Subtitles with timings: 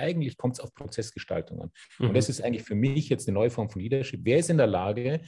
[0.00, 1.70] eigentlich kommt es auf Prozessgestaltung an.
[1.98, 2.08] Mhm.
[2.08, 4.20] Und das ist eigentlich für mich jetzt eine neue Form von Leadership.
[4.24, 5.20] Wer ist in der Lage,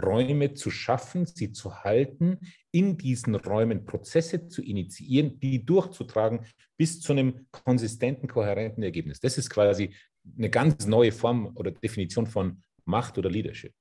[0.00, 2.38] Räume zu schaffen, sie zu halten,
[2.70, 6.46] in diesen Räumen Prozesse zu initiieren, die durchzutragen
[6.76, 9.20] bis zu einem konsistenten, kohärenten Ergebnis.
[9.20, 9.94] Das ist quasi
[10.38, 13.74] eine ganz neue Form oder Definition von Macht oder Leadership.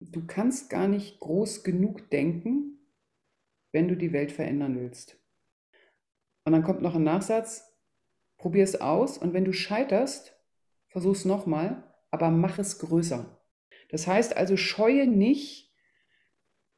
[0.00, 2.78] Du kannst gar nicht groß genug denken,
[3.72, 5.18] wenn du die Welt verändern willst.
[6.44, 7.71] Und dann kommt noch ein Nachsatz,
[8.42, 10.36] probier es aus und wenn du scheiterst,
[10.88, 13.40] versuch es nochmal, aber mach es größer.
[13.88, 15.72] Das heißt also, scheue nicht,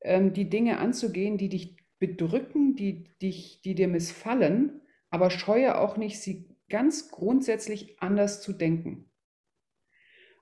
[0.03, 5.97] ähm, die Dinge anzugehen, die dich bedrücken, die, dich, die dir missfallen, aber scheue auch
[5.97, 9.11] nicht, sie ganz grundsätzlich anders zu denken.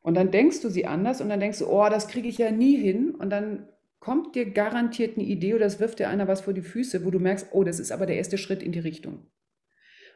[0.01, 2.51] Und dann denkst du sie anders und dann denkst du, oh, das kriege ich ja
[2.51, 3.15] nie hin.
[3.15, 3.69] Und dann
[4.01, 7.13] kommt dir garantiert eine Idee oder es wirft dir einer was vor die Füße, wo
[7.13, 9.31] du merkst, oh, das ist aber der erste Schritt in die Richtung.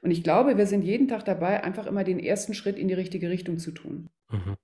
[0.02, 2.95] Und ich glaube, wir sind jeden Tag dabei, einfach immer den ersten Schritt in die
[2.95, 4.09] richtige Richtung zu tun.
[4.30, 4.56] Mhm.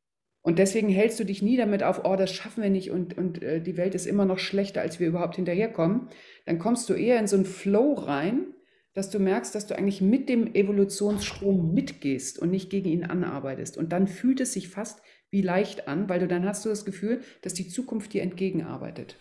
[0.43, 3.43] Und deswegen hältst du dich nie damit auf, oh, das schaffen wir nicht und, und
[3.43, 6.09] äh, die Welt ist immer noch schlechter, als wir überhaupt hinterherkommen.
[6.47, 8.47] Dann kommst du eher in so einen Flow rein,
[8.93, 13.79] dass du merkst, dass du eigentlich mit dem Evolutionsstrom mitgehst und nicht gegen ihn anarbeitest.
[13.79, 16.85] Und dann fühlt es sich fast wie leicht an, weil du dann hast du das
[16.85, 19.17] Gefühl, dass die Zukunft dir entgegenarbeitet.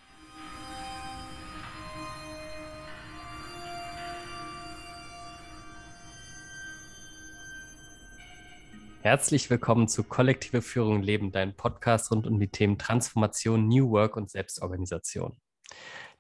[9.04, 14.16] Herzlich willkommen zu Kollektive Führung Leben, dein Podcast rund um die Themen Transformation, New Work
[14.16, 15.42] und Selbstorganisation.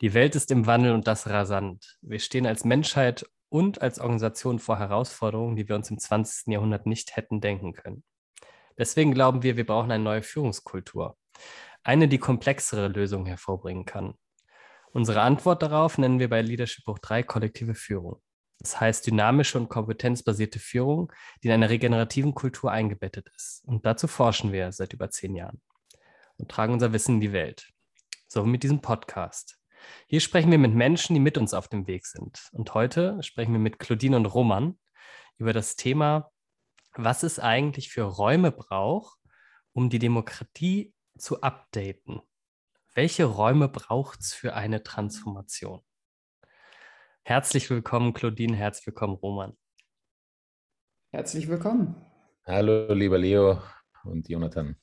[0.01, 1.99] Die Welt ist im Wandel und das rasant.
[2.01, 6.47] Wir stehen als Menschheit und als Organisation vor Herausforderungen, die wir uns im 20.
[6.47, 8.03] Jahrhundert nicht hätten denken können.
[8.79, 11.19] Deswegen glauben wir, wir brauchen eine neue Führungskultur.
[11.83, 14.15] Eine, die komplexere Lösungen hervorbringen kann.
[14.91, 18.23] Unsere Antwort darauf nennen wir bei Leadership Buch 3 kollektive Führung.
[18.61, 23.63] Das heißt dynamische und kompetenzbasierte Führung, die in einer regenerativen Kultur eingebettet ist.
[23.65, 25.61] Und dazu forschen wir seit über zehn Jahren
[26.37, 27.67] und tragen unser Wissen in die Welt.
[28.27, 29.57] So mit diesem Podcast.
[30.05, 32.49] Hier sprechen wir mit Menschen, die mit uns auf dem Weg sind.
[32.51, 34.77] Und heute sprechen wir mit Claudine und Roman
[35.37, 36.31] über das Thema,
[36.93, 39.17] was es eigentlich für Räume braucht,
[39.73, 42.21] um die Demokratie zu updaten.
[42.93, 45.81] Welche Räume braucht es für eine Transformation?
[47.23, 49.55] Herzlich willkommen, Claudine, herzlich willkommen, Roman.
[51.11, 51.95] Herzlich willkommen.
[52.45, 53.61] Hallo, lieber Leo
[54.03, 54.75] und Jonathan.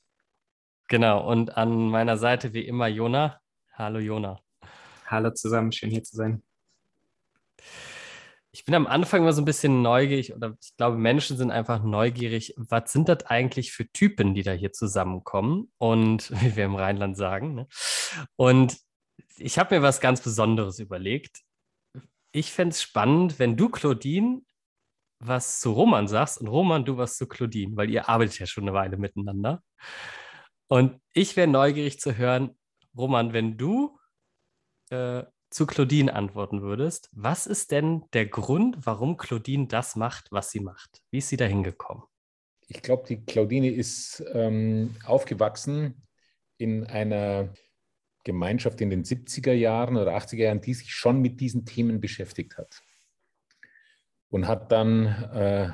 [0.87, 3.41] Genau, und an meiner Seite wie immer Jona.
[3.73, 4.39] Hallo, Jona.
[5.05, 6.41] Hallo zusammen, schön hier zu sein.
[8.51, 11.83] Ich bin am Anfang immer so ein bisschen neugierig oder ich glaube, Menschen sind einfach
[11.83, 12.53] neugierig.
[12.55, 15.71] Was sind das eigentlich für Typen, die da hier zusammenkommen?
[15.77, 17.53] Und wie wir im Rheinland sagen.
[17.53, 17.67] Ne?
[18.37, 18.77] Und
[19.37, 21.43] ich habe mir was ganz Besonderes überlegt
[22.31, 24.41] ich fände es spannend, wenn du, Claudine,
[25.19, 28.63] was zu Roman sagst und Roman, du was zu Claudine, weil ihr arbeitet ja schon
[28.63, 29.63] eine Weile miteinander.
[30.67, 32.57] Und ich wäre neugierig zu hören,
[32.95, 33.99] Roman, wenn du
[34.89, 40.51] äh, zu Claudine antworten würdest, was ist denn der Grund, warum Claudine das macht, was
[40.51, 41.01] sie macht?
[41.11, 42.03] Wie ist sie da hingekommen?
[42.67, 46.05] Ich glaube, die Claudine ist ähm, aufgewachsen
[46.57, 47.49] in einer
[48.23, 52.57] Gemeinschaft in den 70er Jahren oder 80er Jahren, die sich schon mit diesen Themen beschäftigt
[52.57, 52.81] hat.
[54.29, 55.69] Und hat dann äh,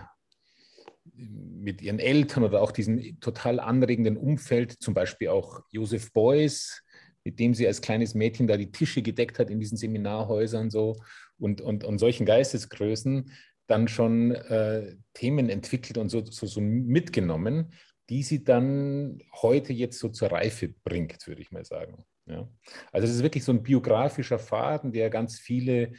[1.14, 6.84] mit ihren Eltern oder auch diesem total anregenden Umfeld, zum Beispiel auch Josef Beuys,
[7.24, 10.96] mit dem sie als kleines Mädchen da die Tische gedeckt hat in diesen Seminarhäusern so
[11.40, 13.32] und, und, und solchen Geistesgrößen,
[13.68, 17.74] dann schon äh, Themen entwickelt und so, so, so mitgenommen,
[18.10, 22.06] die sie dann heute jetzt so zur Reife bringt, würde ich mal sagen.
[22.28, 22.50] Ja.
[22.92, 25.94] Also es ist wirklich so ein biografischer Faden, der ganz viele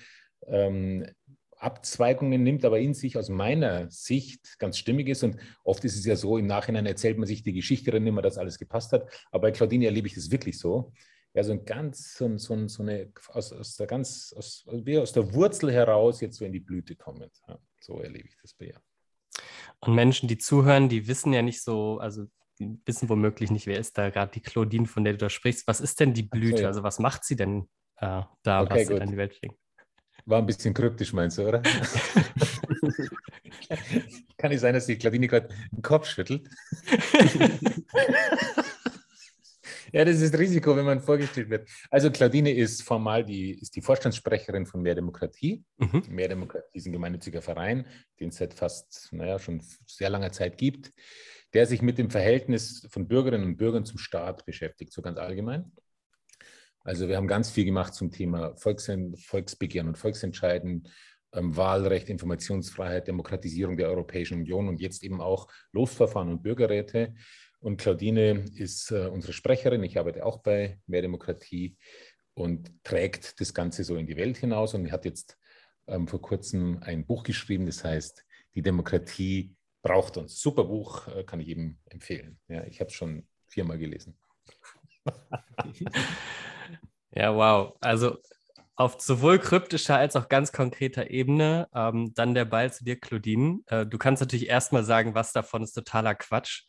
[0.46, 1.06] ähm,
[1.58, 5.22] Abzweigungen nimmt, aber in sich aus meiner Sicht ganz stimmig ist.
[5.22, 8.22] Und oft ist es ja so, im Nachhinein erzählt man sich die Geschichte dann immer,
[8.22, 9.10] dass alles gepasst hat.
[9.30, 10.92] Aber bei Claudine erlebe ich das wirklich so.
[11.34, 15.34] Ja, so ein ganz, so, so, so eine, aus, aus der ganz, aus, aus der
[15.34, 17.30] Wurzel heraus jetzt so in die Blüte kommen.
[17.46, 18.80] Ja, so erlebe ich das bei ihr.
[19.80, 22.26] Und Menschen, die zuhören, die wissen ja nicht so, also
[22.58, 25.66] wissen womöglich nicht, wer ist da gerade die Claudine, von der du da sprichst.
[25.66, 26.62] Was ist denn die Blüte?
[26.62, 26.68] Ja.
[26.68, 27.68] Also was macht sie denn
[27.98, 29.56] äh, da, okay, was sie in die Welt bringt?
[30.24, 31.62] War ein bisschen kryptisch, meinst du, oder?
[34.38, 36.48] Kann nicht sein, dass die Claudine gerade den Kopf schüttelt.
[39.92, 41.68] ja, das ist das Risiko, wenn man vorgestellt wird.
[41.90, 45.62] Also Claudine ist formal die, ist die Vorstandssprecherin von Mehr Demokratie.
[45.76, 46.02] Mhm.
[46.08, 47.86] Mehr Demokratie ist ein gemeinnütziger Verein,
[48.18, 50.90] den es seit fast, naja, schon sehr langer Zeit gibt
[51.56, 55.72] der sich mit dem Verhältnis von Bürgerinnen und Bürgern zum Staat beschäftigt, so ganz allgemein.
[56.80, 58.92] Also wir haben ganz viel gemacht zum Thema Volks
[59.24, 60.86] Volksbegehren und Volksentscheiden,
[61.32, 67.14] ähm, Wahlrecht, Informationsfreiheit, Demokratisierung der Europäischen Union und jetzt eben auch Losverfahren und Bürgerräte.
[67.58, 69.82] Und Claudine ist äh, unsere Sprecherin.
[69.82, 71.78] Ich arbeite auch bei Mehr Demokratie
[72.34, 75.38] und trägt das Ganze so in die Welt hinaus und hat jetzt
[75.86, 79.56] ähm, vor kurzem ein Buch geschrieben, das heißt Die Demokratie
[79.86, 80.40] braucht uns.
[80.40, 82.38] Super Buch, äh, kann ich jedem empfehlen.
[82.48, 84.18] Ja, ich habe es schon viermal gelesen.
[87.12, 87.76] ja, wow.
[87.80, 88.18] Also
[88.74, 91.68] auf sowohl kryptischer als auch ganz konkreter Ebene.
[91.72, 93.60] Ähm, dann der Ball zu dir, Claudine.
[93.66, 96.64] Äh, du kannst natürlich erstmal sagen, was davon ist totaler Quatsch.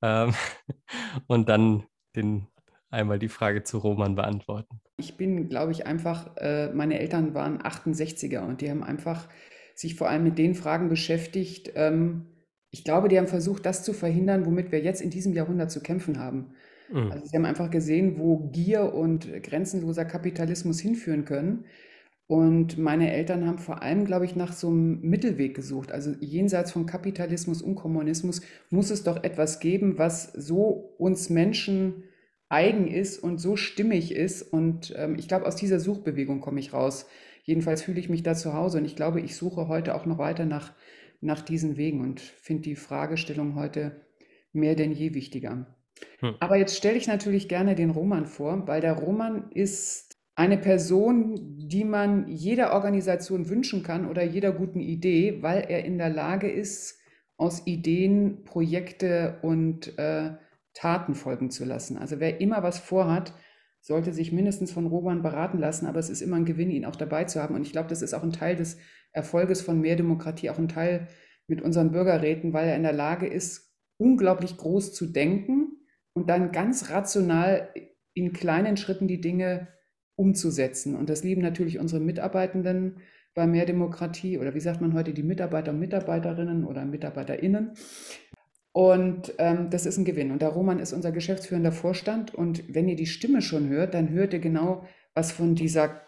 [0.00, 0.32] Ähm,
[1.26, 1.84] und dann
[2.16, 2.46] den,
[2.88, 4.80] einmal die Frage zu Roman beantworten.
[4.96, 9.28] Ich bin, glaube ich, einfach, äh, meine Eltern waren 68er und die haben einfach
[9.74, 11.72] sich vor allem mit den Fragen beschäftigt.
[11.74, 12.37] Ähm,
[12.70, 15.80] ich glaube, die haben versucht, das zu verhindern, womit wir jetzt in diesem Jahrhundert zu
[15.80, 16.52] kämpfen haben.
[16.90, 17.12] Mhm.
[17.12, 21.64] Also sie haben einfach gesehen, wo Gier und grenzenloser Kapitalismus hinführen können.
[22.26, 25.92] Und meine Eltern haben vor allem, glaube ich, nach so einem Mittelweg gesucht.
[25.92, 32.04] Also jenseits von Kapitalismus und Kommunismus muss es doch etwas geben, was so uns Menschen
[32.50, 34.42] eigen ist und so stimmig ist.
[34.42, 37.06] Und ähm, ich glaube, aus dieser Suchbewegung komme ich raus.
[37.44, 40.18] Jedenfalls fühle ich mich da zu Hause und ich glaube, ich suche heute auch noch
[40.18, 40.74] weiter nach,
[41.20, 44.06] nach diesen Wegen und finde die Fragestellung heute
[44.52, 45.76] mehr denn je wichtiger.
[46.20, 46.34] Hm.
[46.40, 51.34] Aber jetzt stelle ich natürlich gerne den Roman vor, weil der Roman ist eine Person,
[51.58, 56.48] die man jeder Organisation wünschen kann oder jeder guten Idee, weil er in der Lage
[56.48, 57.00] ist,
[57.36, 60.32] aus Ideen Projekte und äh,
[60.74, 61.96] Taten folgen zu lassen.
[61.96, 63.32] Also wer immer was vorhat,
[63.80, 66.96] sollte sich mindestens von Roman beraten lassen, aber es ist immer ein Gewinn, ihn auch
[66.96, 67.54] dabei zu haben.
[67.54, 68.78] Und ich glaube, das ist auch ein Teil des
[69.12, 71.08] Erfolges von mehr Demokratie, auch ein Teil
[71.46, 75.78] mit unseren Bürgerräten, weil er in der Lage ist, unglaublich groß zu denken
[76.12, 77.68] und dann ganz rational
[78.14, 79.68] in kleinen Schritten die Dinge
[80.16, 80.96] umzusetzen.
[80.96, 83.00] Und das lieben natürlich unsere Mitarbeitenden
[83.34, 87.72] bei mehr Demokratie oder wie sagt man heute, die Mitarbeiter und Mitarbeiterinnen oder Mitarbeiterinnen.
[88.72, 90.30] Und ähm, das ist ein Gewinn.
[90.30, 92.34] Und der Roman ist unser geschäftsführender Vorstand.
[92.34, 94.84] Und wenn ihr die Stimme schon hört, dann hört ihr genau,
[95.14, 96.00] was von dieser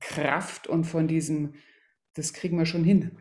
[0.00, 1.54] Kraft und von diesem,
[2.14, 3.12] das kriegen wir schon hin.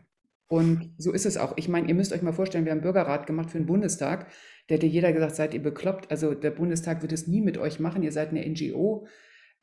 [0.50, 1.53] Und so ist es auch.
[1.57, 4.27] Ich meine, ihr müsst euch mal vorstellen, wir haben einen Bürgerrat gemacht für den Bundestag.
[4.68, 6.09] Da hätte jeder gesagt, seid ihr bekloppt.
[6.09, 8.01] Also der Bundestag wird es nie mit euch machen.
[8.01, 9.06] Ihr seid eine NGO.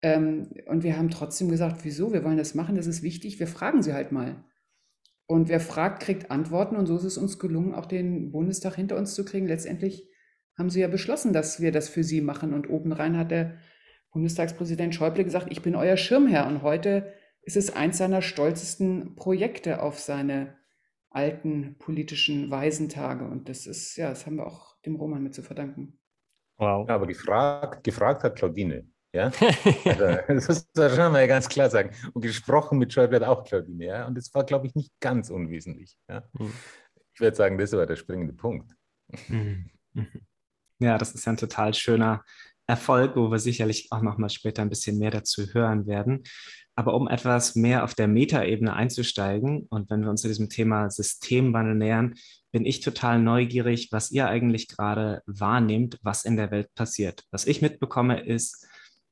[0.00, 2.12] Ähm, und wir haben trotzdem gesagt, wieso?
[2.12, 2.76] Wir wollen das machen.
[2.76, 3.40] Das ist wichtig.
[3.40, 4.44] Wir fragen sie halt mal.
[5.26, 6.76] Und wer fragt, kriegt Antworten.
[6.76, 9.48] Und so ist es uns gelungen, auch den Bundestag hinter uns zu kriegen.
[9.48, 10.08] Letztendlich
[10.56, 12.54] haben sie ja beschlossen, dass wir das für sie machen.
[12.54, 13.56] Und obendrein hat der
[14.12, 16.46] Bundestagspräsident Schäuble gesagt, ich bin euer Schirmherr.
[16.46, 17.12] Und heute
[17.46, 20.56] ist es eins seiner stolzesten Projekte auf seine
[21.10, 23.24] alten politischen Waisentage.
[23.24, 25.98] Und das ist, ja, das haben wir auch dem Roman mit zu verdanken.
[26.58, 26.88] Wow.
[26.88, 28.86] Ja, aber gefragt, gefragt hat Claudine.
[29.12, 29.30] Ja?
[29.84, 31.90] Also, das muss man schon mal ganz klar sagen.
[32.12, 33.86] Und gesprochen mit Schäuble hat auch Claudine.
[33.86, 34.06] Ja?
[34.06, 35.96] Und das war, glaube ich, nicht ganz unwesentlich.
[36.08, 36.28] Ja?
[36.32, 36.52] Mhm.
[37.14, 38.74] Ich würde sagen, das war der springende Punkt.
[39.28, 39.70] Mhm.
[40.80, 42.24] Ja, das ist ja ein total schöner
[42.66, 46.24] Erfolg, wo wir sicherlich auch noch mal später ein bisschen mehr dazu hören werden.
[46.76, 50.90] Aber um etwas mehr auf der Metaebene einzusteigen und wenn wir uns zu diesem Thema
[50.90, 52.14] Systemwandel nähern,
[52.52, 57.24] bin ich total neugierig, was ihr eigentlich gerade wahrnehmt, was in der Welt passiert.
[57.30, 58.66] Was ich mitbekomme, ist,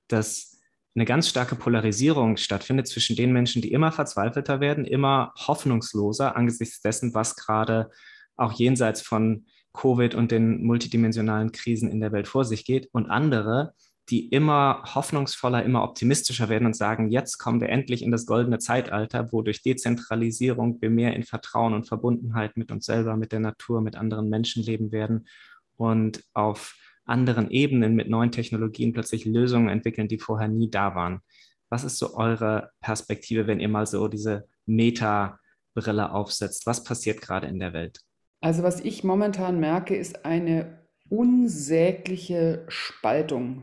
[0.08, 0.60] dass
[0.94, 6.82] eine ganz starke Polarisierung stattfindet zwischen den Menschen, die immer verzweifelter werden, immer hoffnungsloser angesichts
[6.82, 7.90] dessen, was gerade
[8.36, 13.10] auch jenseits von Covid und den multidimensionalen Krisen in der Welt vor sich geht, und
[13.10, 13.74] andere,
[14.10, 18.58] die immer hoffnungsvoller, immer optimistischer werden und sagen, jetzt kommen wir endlich in das goldene
[18.58, 23.40] Zeitalter, wo durch Dezentralisierung wir mehr in Vertrauen und Verbundenheit mit uns selber, mit der
[23.40, 25.26] Natur, mit anderen Menschen leben werden
[25.76, 31.20] und auf anderen Ebenen mit neuen Technologien plötzlich Lösungen entwickeln, die vorher nie da waren.
[31.70, 36.66] Was ist so eure Perspektive, wenn ihr mal so diese Meta-Brille aufsetzt?
[36.66, 38.00] Was passiert gerade in der Welt?
[38.40, 43.62] Also was ich momentan merke, ist eine unsägliche Spaltung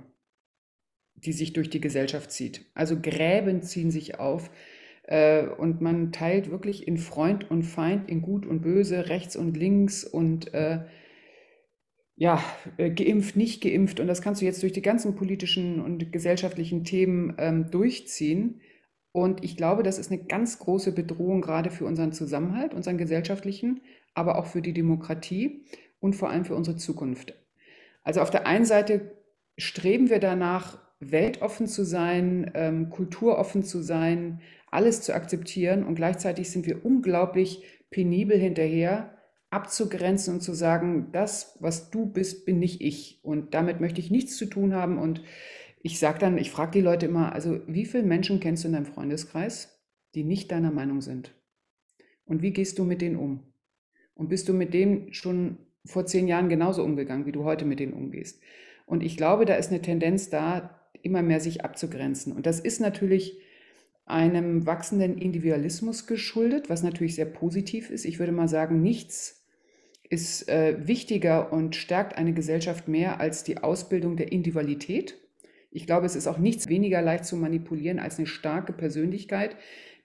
[1.25, 2.65] die sich durch die Gesellschaft zieht.
[2.73, 4.49] Also Gräben ziehen sich auf
[5.03, 9.57] äh, und man teilt wirklich in Freund und Feind, in Gut und Böse, rechts und
[9.57, 10.79] links und äh,
[12.15, 12.43] ja,
[12.77, 13.99] äh, geimpft, nicht geimpft.
[13.99, 18.61] Und das kannst du jetzt durch die ganzen politischen und gesellschaftlichen Themen ähm, durchziehen.
[19.11, 23.81] Und ich glaube, das ist eine ganz große Bedrohung gerade für unseren Zusammenhalt, unseren gesellschaftlichen,
[24.13, 25.65] aber auch für die Demokratie
[25.99, 27.33] und vor allem für unsere Zukunft.
[28.03, 29.11] Also auf der einen Seite
[29.57, 34.39] streben wir danach, weltoffen zu sein, ähm, kulturoffen zu sein,
[34.69, 39.17] alles zu akzeptieren und gleichzeitig sind wir unglaublich penibel hinterher,
[39.49, 44.11] abzugrenzen und zu sagen, das, was du bist, bin nicht ich und damit möchte ich
[44.11, 45.21] nichts zu tun haben und
[45.83, 48.75] ich sage dann, ich frage die Leute immer, also wie viele Menschen kennst du in
[48.75, 49.81] deinem Freundeskreis,
[50.13, 51.33] die nicht deiner Meinung sind?
[52.23, 53.51] Und wie gehst du mit denen um?
[54.13, 57.79] Und bist du mit denen schon vor zehn Jahren genauso umgegangen, wie du heute mit
[57.79, 58.39] denen umgehst?
[58.85, 62.33] Und ich glaube, da ist eine Tendenz da, immer mehr sich abzugrenzen.
[62.33, 63.37] Und das ist natürlich
[64.05, 68.05] einem wachsenden Individualismus geschuldet, was natürlich sehr positiv ist.
[68.05, 69.45] Ich würde mal sagen, nichts
[70.09, 75.17] ist äh, wichtiger und stärkt eine Gesellschaft mehr als die Ausbildung der Individualität.
[75.71, 79.55] Ich glaube, es ist auch nichts weniger leicht zu manipulieren als eine starke Persönlichkeit,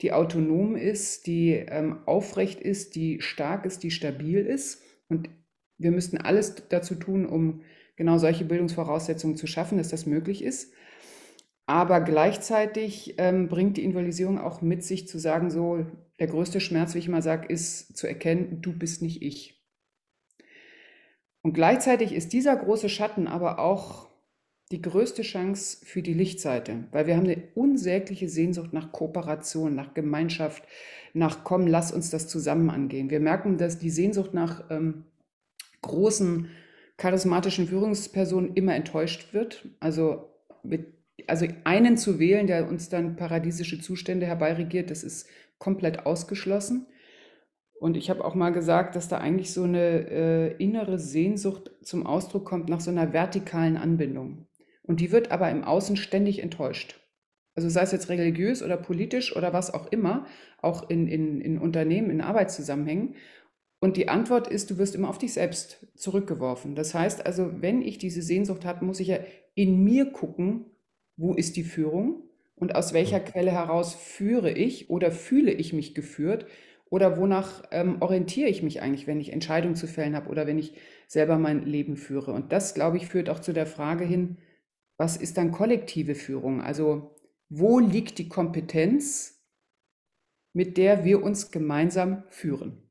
[0.00, 4.82] die autonom ist, die ähm, aufrecht ist, die stark ist, die stabil ist.
[5.08, 5.28] Und
[5.78, 7.62] wir müssten alles dazu tun, um
[7.96, 10.72] genau solche Bildungsvoraussetzungen zu schaffen, dass das möglich ist.
[11.66, 15.84] Aber gleichzeitig ähm, bringt die Invalidisierung auch mit sich zu sagen, so
[16.20, 19.60] der größte Schmerz, wie ich immer sage, ist zu erkennen, du bist nicht ich.
[21.42, 24.08] Und gleichzeitig ist dieser große Schatten aber auch
[24.72, 29.94] die größte Chance für die Lichtseite, weil wir haben eine unsägliche Sehnsucht nach Kooperation, nach
[29.94, 30.64] Gemeinschaft,
[31.14, 33.10] nach komm, lass uns das zusammen angehen.
[33.10, 35.04] Wir merken, dass die Sehnsucht nach ähm,
[35.82, 36.48] großen
[36.96, 39.68] charismatischen Führungspersonen immer enttäuscht wird.
[39.80, 40.30] Also
[40.62, 46.86] mit also einen zu wählen, der uns dann paradiesische Zustände herbeiregiert, das ist komplett ausgeschlossen.
[47.78, 52.06] Und ich habe auch mal gesagt, dass da eigentlich so eine äh, innere Sehnsucht zum
[52.06, 54.46] Ausdruck kommt nach so einer vertikalen Anbindung.
[54.82, 57.00] Und die wird aber im Außen ständig enttäuscht.
[57.54, 60.26] Also sei es jetzt religiös oder politisch oder was auch immer,
[60.60, 63.14] auch in, in, in Unternehmen, in Arbeitszusammenhängen.
[63.86, 66.74] Und die Antwort ist, du wirst immer auf dich selbst zurückgeworfen.
[66.74, 69.18] Das heißt also, wenn ich diese Sehnsucht habe, muss ich ja
[69.54, 70.64] in mir gucken,
[71.16, 72.24] wo ist die Führung
[72.56, 73.20] und aus welcher.
[73.20, 76.46] Quelle heraus führe ich oder fühle ich mich geführt
[76.90, 80.58] oder wonach ähm, orientiere ich mich eigentlich, wenn ich Entscheidungen zu fällen habe oder wenn
[80.58, 80.74] ich
[81.06, 82.32] selber mein Leben führe.
[82.32, 84.38] Und das, glaube ich, führt auch zu der Frage hin,
[84.96, 86.60] was ist dann kollektive Führung?
[86.60, 87.14] Also
[87.48, 89.44] wo liegt die Kompetenz,
[90.52, 92.82] mit der wir uns gemeinsam führen?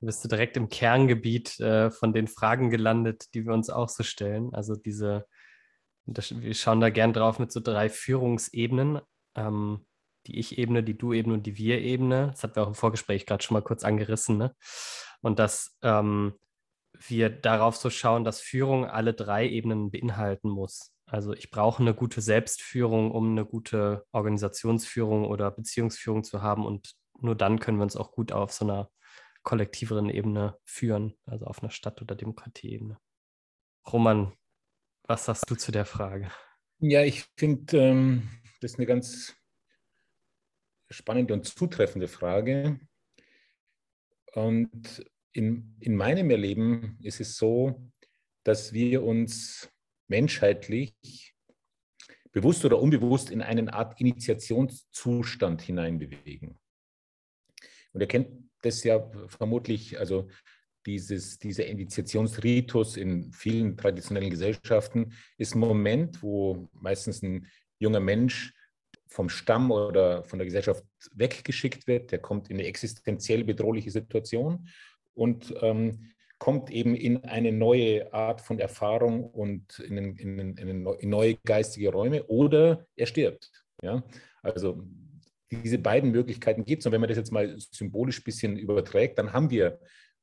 [0.00, 4.02] Du bist direkt im Kerngebiet äh, von den Fragen gelandet, die wir uns auch so
[4.02, 4.52] stellen.
[4.54, 5.26] Also diese
[6.06, 9.00] das, wir schauen da gern drauf mit so drei Führungsebenen.
[9.34, 9.86] Ähm,
[10.26, 12.28] die Ich-Ebene, die Du-Ebene und die Wir-Ebene.
[12.28, 14.38] Das hatten wir auch im Vorgespräch gerade schon mal kurz angerissen.
[14.38, 14.54] Ne?
[15.20, 16.34] Und dass ähm,
[16.92, 20.92] wir darauf so schauen, dass Führung alle drei Ebenen beinhalten muss.
[21.06, 26.66] Also ich brauche eine gute Selbstführung, um eine gute Organisationsführung oder Beziehungsführung zu haben.
[26.66, 28.90] Und nur dann können wir uns auch gut auf so einer
[29.46, 32.98] kollektiveren Ebene führen, also auf einer Stadt- oder Demokratieebene.
[33.86, 34.32] Roman,
[35.04, 36.32] was sagst du zu der Frage?
[36.80, 38.28] Ja, ich finde, ähm,
[38.60, 39.36] das ist eine ganz
[40.90, 42.80] spannende und zutreffende Frage.
[44.34, 47.88] Und in, in meinem Erleben ist es so,
[48.42, 49.70] dass wir uns
[50.08, 51.36] menschheitlich
[52.32, 56.58] bewusst oder unbewusst in eine Art Initiationszustand hineinbewegen.
[57.92, 60.28] Und ihr kennt das ja vermutlich, also
[60.84, 67.46] dieses, dieser Initiationsritus in vielen traditionellen Gesellschaften ist ein Moment, wo meistens ein
[67.78, 68.52] junger Mensch
[69.08, 72.12] vom Stamm oder von der Gesellschaft weggeschickt wird.
[72.12, 74.68] Der kommt in eine existenziell bedrohliche Situation
[75.14, 81.10] und ähm, kommt eben in eine neue Art von Erfahrung und in, in, in, in
[81.10, 83.50] neue geistige Räume oder er stirbt.
[83.82, 84.04] Ja?
[84.42, 84.84] Also
[85.50, 86.86] diese beiden Möglichkeiten gibt es.
[86.86, 89.78] Und wenn man das jetzt mal symbolisch ein bisschen überträgt, dann haben wir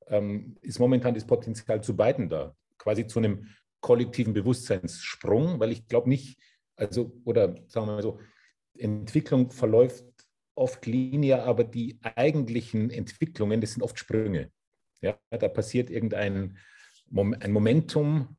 [0.08, 3.48] ähm, ist momentan das Potenzial zu beiden da, quasi zu einem
[3.80, 6.39] kollektiven Bewusstseinssprung, weil ich glaube nicht,
[6.75, 8.20] also, oder sagen wir mal so,
[8.77, 10.06] Entwicklung verläuft
[10.56, 14.51] oft linear, aber die eigentlichen Entwicklungen, das sind oft Sprünge.
[15.01, 16.58] Ja, da passiert irgendein
[17.15, 18.38] ein Momentum,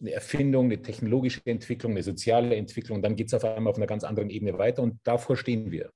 [0.00, 3.86] eine Erfindung, eine technologische Entwicklung, eine soziale Entwicklung, dann geht es auf einmal auf einer
[3.86, 5.92] ganz anderen Ebene weiter und davor stehen wir.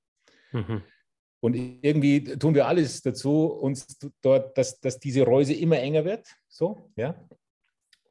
[0.51, 0.83] Mhm.
[1.41, 6.27] Und irgendwie tun wir alles dazu, uns dort, dass, dass diese Reuse immer enger wird.
[6.49, 7.15] So, ja.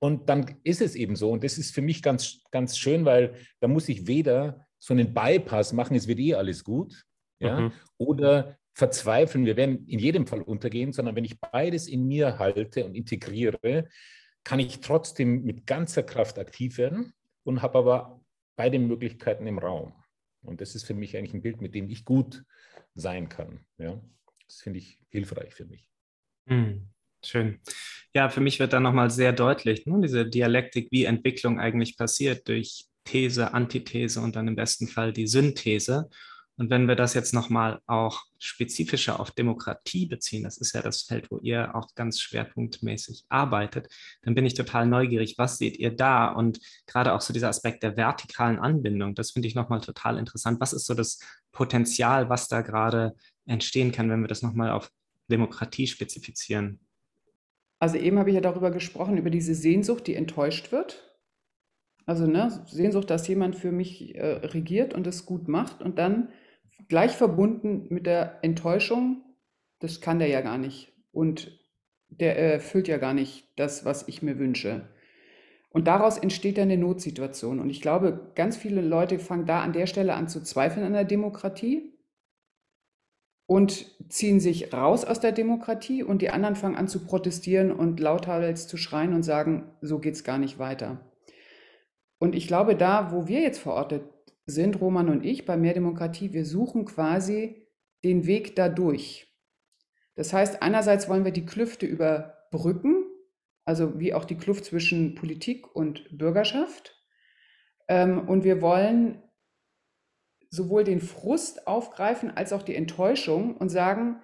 [0.00, 1.30] Und dann ist es eben so.
[1.30, 5.12] Und das ist für mich ganz, ganz schön, weil da muss ich weder so einen
[5.12, 7.04] Bypass machen, es wird eh alles gut,
[7.40, 7.73] ja, mhm.
[7.99, 12.85] oder verzweifeln, wir werden in jedem Fall untergehen, sondern wenn ich beides in mir halte
[12.85, 13.88] und integriere,
[14.45, 18.21] kann ich trotzdem mit ganzer Kraft aktiv werden und habe aber
[18.57, 19.92] beide Möglichkeiten im Raum.
[20.42, 22.45] Und das ist für mich eigentlich ein Bild, mit dem ich gut
[22.95, 23.61] sein kann.
[23.78, 24.00] Ja?
[24.47, 25.88] Das finde ich hilfreich für mich.
[26.47, 26.88] Hm,
[27.25, 27.61] schön.
[28.14, 32.49] Ja, für mich wird dann nochmal sehr deutlich, ne, diese Dialektik, wie Entwicklung eigentlich passiert
[32.49, 36.09] durch These, Antithese und dann im besten Fall die Synthese.
[36.59, 41.03] Und wenn wir das jetzt nochmal auch spezifischer auf Demokratie beziehen, das ist ja das
[41.03, 43.88] Feld, wo ihr auch ganz schwerpunktmäßig arbeitet,
[44.23, 46.27] dann bin ich total neugierig, was seht ihr da?
[46.27, 50.61] Und gerade auch so dieser Aspekt der vertikalen Anbindung, das finde ich nochmal total interessant.
[50.61, 51.21] Was ist so das
[51.53, 53.15] Potenzial, was da gerade
[53.47, 54.91] entstehen kann, wenn wir das nochmal auf
[55.31, 56.81] Demokratie spezifizieren?
[57.79, 61.09] Also eben habe ich ja darüber gesprochen, über diese Sehnsucht, die enttäuscht wird.
[62.05, 66.31] Also ne, Sehnsucht, dass jemand für mich äh, regiert und es gut macht und dann
[66.88, 69.23] gleich verbunden mit der Enttäuschung,
[69.78, 70.92] das kann der ja gar nicht.
[71.12, 71.59] Und
[72.09, 74.88] der erfüllt ja gar nicht das, was ich mir wünsche.
[75.71, 77.61] Und daraus entsteht dann eine Notsituation.
[77.61, 80.95] Und ich glaube, ganz viele Leute fangen da an der Stelle an zu zweifeln an
[80.95, 81.92] der Demokratie
[83.47, 88.00] und ziehen sich raus aus der Demokratie und die anderen fangen an zu protestieren und
[88.00, 91.00] lauthals zu schreien und sagen, so geht es gar nicht weiter.
[92.18, 94.02] Und ich glaube, da, wo wir jetzt verortet
[94.49, 97.69] sind, Roman und ich, bei Mehr Demokratie, wir suchen quasi
[98.05, 99.28] den Weg dadurch.
[100.14, 103.05] Das heißt, einerseits wollen wir die Klüfte überbrücken,
[103.64, 106.97] also wie auch die Kluft zwischen Politik und Bürgerschaft.
[107.88, 109.23] Ähm, und wir wollen
[110.50, 114.23] sowohl den Frust aufgreifen als auch die Enttäuschung und sagen,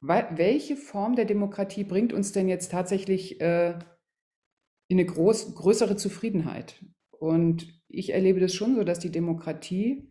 [0.00, 3.78] welche Form der Demokratie bringt uns denn jetzt tatsächlich äh,
[4.88, 6.84] in eine groß, größere Zufriedenheit?
[7.10, 10.08] Und ich erlebe das schon so, dass die Demokratie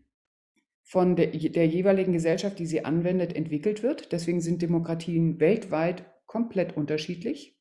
[0.83, 4.11] von der, der jeweiligen Gesellschaft, die sie anwendet, entwickelt wird.
[4.11, 7.57] Deswegen sind Demokratien weltweit komplett unterschiedlich.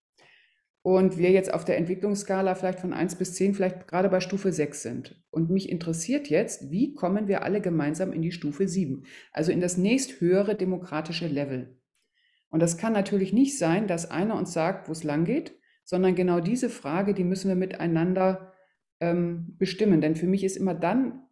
[0.83, 4.51] Und wir jetzt auf der Entwicklungsskala vielleicht von 1 bis 10, vielleicht gerade bei Stufe
[4.51, 5.23] 6 sind.
[5.31, 9.61] Und mich interessiert jetzt, wie kommen wir alle gemeinsam in die Stufe 7, also in
[9.61, 11.79] das nächsthöhere demokratische Level.
[12.49, 16.15] Und das kann natürlich nicht sein, dass einer uns sagt, wo es lang geht, sondern
[16.15, 18.50] genau diese Frage, die müssen wir miteinander
[19.01, 20.01] ähm, bestimmen.
[20.01, 21.23] Denn für mich ist immer dann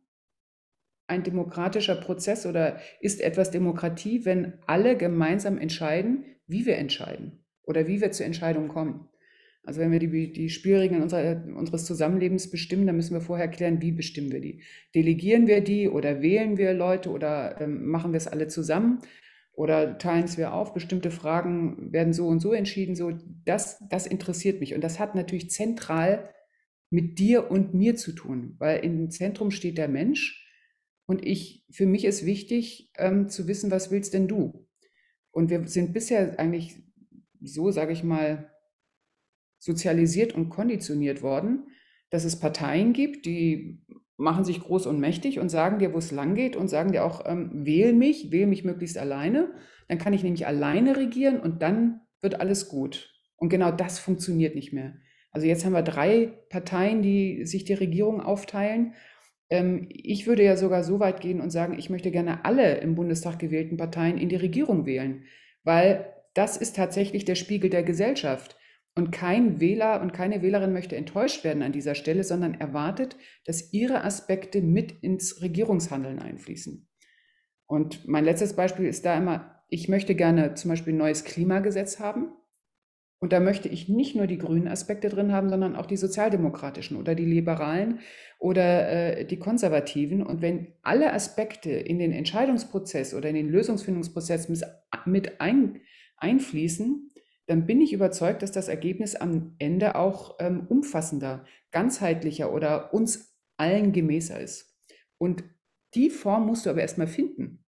[1.07, 7.87] ein demokratischer Prozess oder ist etwas Demokratie, wenn alle gemeinsam entscheiden, wie wir entscheiden oder
[7.87, 9.09] wie wir zur Entscheidung kommen.
[9.65, 13.83] Also wenn wir die, die Spielregeln unserer, unseres Zusammenlebens bestimmen, dann müssen wir vorher klären,
[13.83, 14.63] wie bestimmen wir die.
[14.95, 19.01] Delegieren wir die oder wählen wir Leute oder ähm, machen wir es alle zusammen
[19.53, 20.73] oder teilen es wir auf?
[20.73, 22.95] Bestimmte Fragen werden so und so entschieden.
[22.95, 23.13] So,
[23.45, 24.75] das, das interessiert mich.
[24.75, 26.31] Und das hat natürlich zentral
[26.91, 30.47] mit dir und mir zu tun, weil im Zentrum steht der Mensch
[31.07, 34.67] und ich, für mich ist wichtig ähm, zu wissen, was willst denn du?
[35.31, 36.77] Und wir sind bisher eigentlich
[37.41, 38.51] so, sage ich mal,
[39.59, 41.69] sozialisiert und konditioniert worden,
[42.11, 43.85] dass es Parteien gibt, die
[44.17, 47.05] machen sich groß und mächtig und sagen dir, wo es lang geht und sagen dir
[47.05, 49.55] auch, ähm, wähl mich, wähl mich möglichst alleine.
[49.89, 53.15] Dann kann ich nämlich alleine regieren und dann wird alles gut.
[53.37, 54.97] Und genau das funktioniert nicht mehr.
[55.31, 58.95] Also jetzt haben wir drei Parteien, die sich die Regierung aufteilen.
[59.51, 62.95] Ähm, ich würde ja sogar so weit gehen und sagen, ich möchte gerne alle im
[62.95, 65.25] Bundestag gewählten Parteien in die Regierung wählen,
[65.65, 68.57] weil das ist tatsächlich der Spiegel der Gesellschaft.
[68.95, 73.73] Und kein Wähler und keine Wählerin möchte enttäuscht werden an dieser Stelle, sondern erwartet, dass
[73.73, 76.89] ihre Aspekte mit ins Regierungshandeln einfließen.
[77.67, 82.01] Und mein letztes Beispiel ist da immer, ich möchte gerne zum Beispiel ein neues Klimagesetz
[82.01, 82.33] haben.
[83.21, 86.97] Und da möchte ich nicht nur die grünen Aspekte drin haben, sondern auch die sozialdemokratischen
[86.97, 87.99] oder die liberalen
[88.39, 90.23] oder äh, die konservativen.
[90.23, 94.63] Und wenn alle Aspekte in den Entscheidungsprozess oder in den Lösungsfindungsprozess mit,
[95.05, 95.81] mit ein,
[96.17, 97.11] einfließen,
[97.47, 103.35] dann bin ich überzeugt, dass das Ergebnis am Ende auch ähm, umfassender, ganzheitlicher oder uns
[103.57, 104.77] allen gemäßer ist.
[105.17, 105.43] Und
[105.95, 107.65] die Form musst du aber erstmal finden.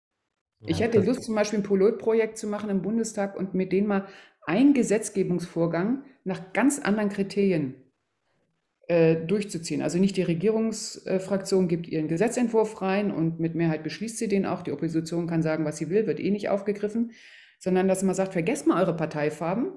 [0.60, 3.88] Ja, ich hätte Lust, zum Beispiel ein Pilotprojekt zu machen im Bundestag und mit denen
[3.88, 4.06] mal
[4.46, 7.74] einen Gesetzgebungsvorgang nach ganz anderen Kriterien
[8.86, 9.82] äh, durchzuziehen.
[9.82, 14.62] Also nicht die Regierungsfraktion gibt ihren Gesetzentwurf rein und mit Mehrheit beschließt sie den auch.
[14.62, 17.12] Die Opposition kann sagen, was sie will, wird eh nicht aufgegriffen,
[17.58, 19.72] sondern dass man sagt, vergesst mal eure Parteifarben.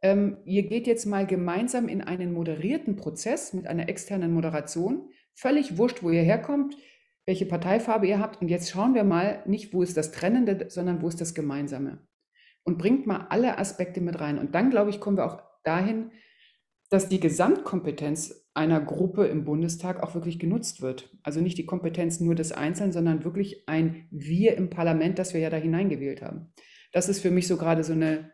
[0.00, 5.10] Ähm, ihr geht jetzt mal gemeinsam in einen moderierten Prozess mit einer externen Moderation.
[5.34, 6.76] Völlig wurscht, wo ihr herkommt,
[7.26, 8.40] welche Parteifarbe ihr habt.
[8.40, 11.98] Und jetzt schauen wir mal nicht, wo ist das Trennende, sondern wo ist das Gemeinsame
[12.68, 14.38] und bringt mal alle Aspekte mit rein.
[14.38, 16.10] Und dann, glaube ich, kommen wir auch dahin,
[16.90, 21.16] dass die Gesamtkompetenz einer Gruppe im Bundestag auch wirklich genutzt wird.
[21.22, 25.40] Also nicht die Kompetenz nur des Einzelnen, sondern wirklich ein Wir im Parlament, das wir
[25.40, 26.52] ja da hineingewählt haben.
[26.92, 28.32] Das ist für mich so gerade so eine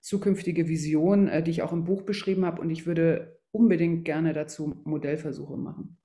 [0.00, 2.60] zukünftige Vision, äh, die ich auch im Buch beschrieben habe.
[2.60, 5.98] Und ich würde unbedingt gerne dazu Modellversuche machen.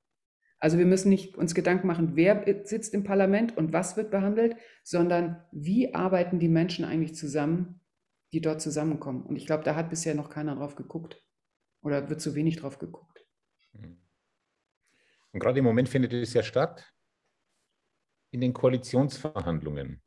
[0.59, 4.55] Also wir müssen nicht uns Gedanken machen, wer sitzt im Parlament und was wird behandelt,
[4.83, 7.81] sondern wie arbeiten die Menschen eigentlich zusammen,
[8.33, 9.23] die dort zusammenkommen.
[9.23, 11.23] Und ich glaube, da hat bisher noch keiner drauf geguckt
[11.81, 13.25] oder wird zu wenig drauf geguckt.
[13.73, 14.01] Hm.
[15.31, 16.91] Und gerade im Moment findet es ja statt
[18.31, 20.01] in den Koalitionsverhandlungen.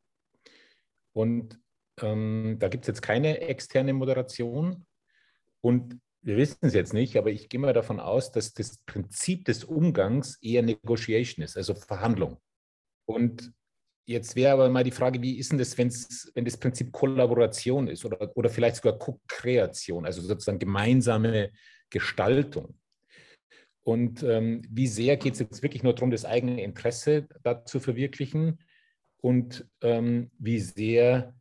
[1.13, 1.61] Und
[2.01, 4.87] ähm, da gibt es jetzt keine externe Moderation.
[5.61, 9.45] Und wir wissen es jetzt nicht, aber ich gehe mal davon aus, dass das Prinzip
[9.47, 12.39] des Umgangs eher Negotiation ist, also Verhandlung.
[13.07, 13.53] Und
[14.11, 17.87] Jetzt wäre aber mal die Frage, wie ist denn das, wenn's, wenn das Prinzip Kollaboration
[17.87, 21.53] ist oder, oder vielleicht sogar Co-Kreation, also sozusagen gemeinsame
[21.91, 22.75] Gestaltung?
[23.85, 27.79] Und ähm, wie sehr geht es jetzt wirklich nur darum, das eigene Interesse da zu
[27.79, 28.59] verwirklichen?
[29.19, 31.33] Und ähm, wie sehr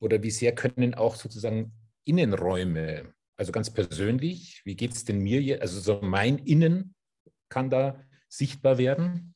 [0.00, 1.72] oder wie sehr können auch sozusagen
[2.06, 5.60] Innenräume, also ganz persönlich, wie geht es denn mir hier?
[5.62, 6.94] Also so mein Innen
[7.48, 9.34] kann da sichtbar werden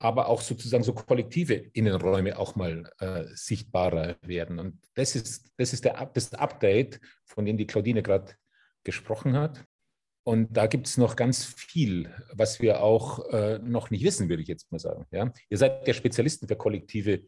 [0.00, 4.58] aber auch sozusagen so kollektive Innenräume auch mal äh, sichtbarer werden.
[4.58, 8.32] Und das ist, das ist der, das Update, von dem die Claudine gerade
[8.82, 9.62] gesprochen hat.
[10.24, 14.42] Und da gibt es noch ganz viel, was wir auch äh, noch nicht wissen, würde
[14.42, 15.06] ich jetzt mal sagen.
[15.10, 15.32] Ja?
[15.50, 17.26] Ihr seid ja Spezialisten für kollektive äh,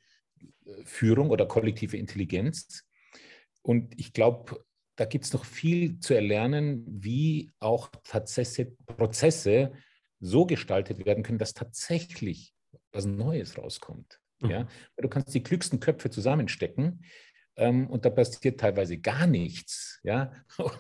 [0.85, 2.85] Führung oder kollektive Intelligenz.
[3.61, 4.65] Und ich glaube,
[5.03, 9.73] da gibt es noch viel zu erlernen, wie auch tatsächlich Prozesse
[10.21, 12.55] so gestaltet werden können, dass tatsächlich
[12.93, 14.21] was Neues rauskommt.
[14.39, 14.51] Mhm.
[14.51, 14.69] Ja?
[14.99, 17.05] Du kannst die klügsten Köpfe zusammenstecken
[17.57, 19.99] ähm, und da passiert teilweise gar nichts.
[20.05, 20.33] Ja?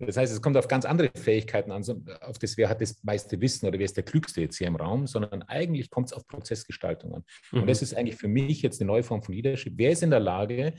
[0.00, 1.82] Das heißt, es kommt auf ganz andere Fähigkeiten an,
[2.20, 4.76] auf das, wer hat das meiste Wissen oder wer ist der Klügste jetzt hier im
[4.76, 7.24] Raum, sondern eigentlich kommt es auf Prozessgestaltung an.
[7.52, 7.60] Mhm.
[7.62, 9.72] Und das ist eigentlich für mich jetzt eine neue Form von Leadership.
[9.76, 10.74] Wer ist in der Lage,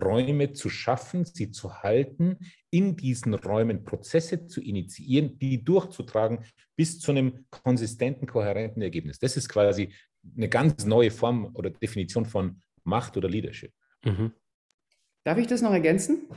[0.00, 2.38] Räume zu schaffen, sie zu halten,
[2.70, 6.44] in diesen Räumen Prozesse zu initiieren, die durchzutragen
[6.76, 9.18] bis zu einem konsistenten, kohärenten Ergebnis.
[9.18, 9.92] Das ist quasi
[10.36, 13.72] eine ganz neue Form oder Definition von Macht oder Leadership.
[14.04, 14.32] Mhm.
[15.24, 16.28] Darf ich das noch ergänzen?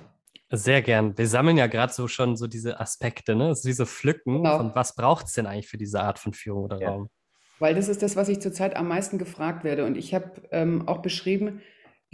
[0.52, 1.18] Sehr gern.
[1.18, 3.48] Wir sammeln ja gerade so schon so diese Aspekte, ne?
[3.48, 4.58] Also diese Pflücken genau.
[4.58, 6.90] von was braucht es denn eigentlich für diese Art von Führung oder ja.
[6.90, 7.10] Raum?
[7.58, 9.86] Weil das ist das, was ich zurzeit am meisten gefragt werde.
[9.86, 11.62] Und ich habe ähm, auch beschrieben,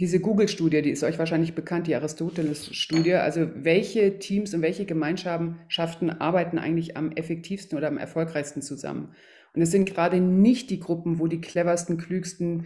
[0.00, 3.14] diese Google-Studie, die ist euch wahrscheinlich bekannt, die Aristoteles-Studie.
[3.14, 9.14] Also welche Teams und welche Gemeinschaften arbeiten eigentlich am effektivsten oder am erfolgreichsten zusammen?
[9.54, 12.64] Und es sind gerade nicht die Gruppen, wo die cleversten, klügsten,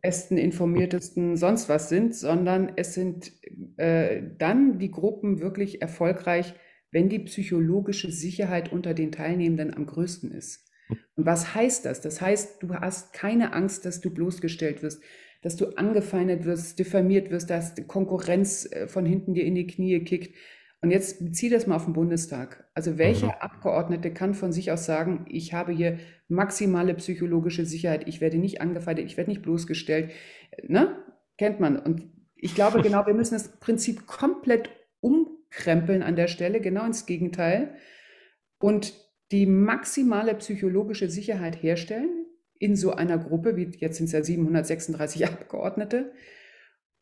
[0.00, 3.32] besten, informiertesten sonst was sind, sondern es sind
[3.76, 6.54] äh, dann die Gruppen wirklich erfolgreich,
[6.92, 10.70] wenn die psychologische Sicherheit unter den Teilnehmenden am größten ist.
[10.86, 10.98] Hm.
[11.16, 12.00] Und was heißt das?
[12.00, 15.02] Das heißt, du hast keine Angst, dass du bloßgestellt wirst
[15.42, 20.00] dass du angefeindet wirst, diffamiert wirst, dass Konkurrenz äh, von hinten dir in die Knie
[20.00, 20.34] kickt.
[20.82, 22.66] Und jetzt bezieh das mal auf den Bundestag.
[22.74, 23.40] Also welcher mhm.
[23.40, 25.98] Abgeordnete kann von sich aus sagen, ich habe hier
[26.28, 30.10] maximale psychologische Sicherheit, ich werde nicht angefeindet, ich werde nicht bloßgestellt.
[30.66, 30.96] Ne?
[31.36, 31.78] Kennt man.
[31.78, 37.04] Und ich glaube genau, wir müssen das Prinzip komplett umkrempeln an der Stelle, genau ins
[37.04, 37.74] Gegenteil.
[38.58, 38.94] Und
[39.32, 42.26] die maximale psychologische Sicherheit herstellen,
[42.60, 46.12] in so einer Gruppe, wie jetzt sind es ja 736 Abgeordnete,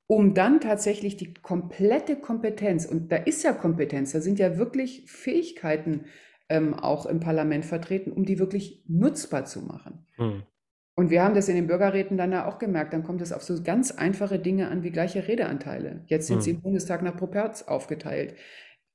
[0.06, 5.04] um dann tatsächlich die komplette Kompetenz, und da ist ja Kompetenz, da sind ja wirklich
[5.06, 6.06] Fähigkeiten
[6.48, 10.06] ähm, auch im Parlament vertreten, um die wirklich nutzbar zu machen.
[10.16, 10.44] Hm.
[10.94, 13.42] Und wir haben das in den Bürgerräten dann ja auch gemerkt, dann kommt es auf
[13.42, 16.04] so ganz einfache Dinge an wie gleiche Redeanteile.
[16.06, 16.42] Jetzt sind hm.
[16.42, 18.34] sie im Bundestag nach Properz aufgeteilt.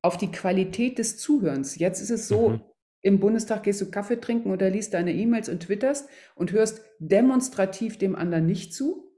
[0.02, 1.78] Auf die Qualität des Zuhörens.
[1.78, 2.62] Jetzt ist es so, mhm.
[3.04, 7.98] Im Bundestag gehst du Kaffee trinken oder liest deine E-Mails und twitterst und hörst demonstrativ
[7.98, 9.12] dem anderen nicht zu.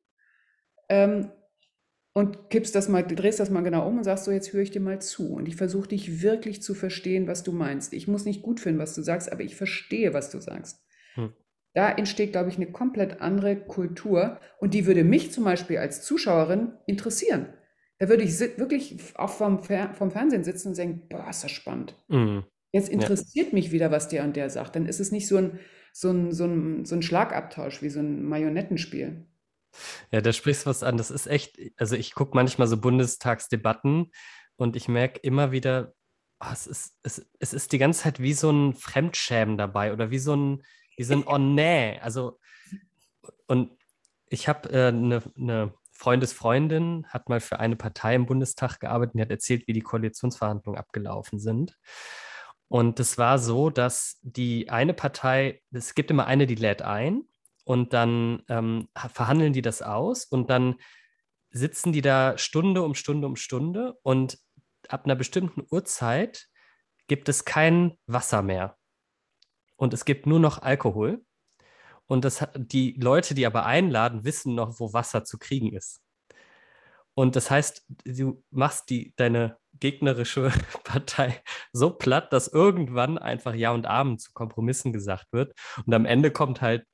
[0.89, 1.31] Ähm,
[2.13, 4.71] und kippst das mal, drehst das mal genau um und sagst so, jetzt höre ich
[4.71, 5.33] dir mal zu.
[5.33, 7.93] Und ich versuche dich wirklich zu verstehen, was du meinst.
[7.93, 10.81] Ich muss nicht gut finden, was du sagst, aber ich verstehe, was du sagst.
[11.13, 11.33] Hm.
[11.73, 14.39] Da entsteht, glaube ich, eine komplett andere Kultur.
[14.59, 17.53] Und die würde mich zum Beispiel als Zuschauerin interessieren.
[17.99, 21.51] Da würde ich wirklich auch vom, Fer vom Fernsehen sitzen und denken, boah, ist das
[21.51, 21.95] spannend.
[22.07, 22.45] Mhm.
[22.75, 23.53] Jetzt interessiert ja.
[23.53, 24.75] mich wieder, was der und der sagt.
[24.75, 25.61] Dann ist es nicht so ein,
[25.93, 29.25] so ein, so ein, so ein Schlagabtausch wie so ein Marionettenspiel.
[30.11, 30.97] Ja, da sprichst du was an.
[30.97, 34.11] Das ist echt, also ich gucke manchmal so Bundestagsdebatten
[34.57, 35.93] und ich merke immer wieder,
[36.41, 40.11] oh, es, ist, es, es ist die ganze Zeit wie so ein Fremdschämen dabei oder
[40.11, 40.61] wie so ein,
[40.97, 41.97] wie so ein Oh nee.
[41.99, 42.41] Also,
[43.47, 43.71] und
[44.27, 49.15] ich habe eine äh, ne, ne Freundesfreundin, hat mal für eine Partei im Bundestag gearbeitet
[49.15, 51.77] und hat erzählt, wie die Koalitionsverhandlungen abgelaufen sind.
[52.67, 57.23] Und es war so, dass die eine Partei, es gibt immer eine, die lädt ein
[57.63, 60.75] und dann ähm, verhandeln die das aus und dann
[61.51, 64.39] sitzen die da Stunde um Stunde um Stunde und
[64.89, 66.47] ab einer bestimmten Uhrzeit
[67.07, 68.77] gibt es kein Wasser mehr
[69.77, 71.23] und es gibt nur noch Alkohol.
[72.07, 76.01] Und das, die Leute, die aber einladen, wissen noch, wo Wasser zu kriegen ist.
[77.15, 80.51] Und das heißt, du machst die, deine gegnerische
[80.83, 81.41] Partei
[81.73, 85.53] so platt, dass irgendwann einfach Ja und Amen zu Kompromissen gesagt wird.
[85.85, 86.85] Und am Ende kommt halt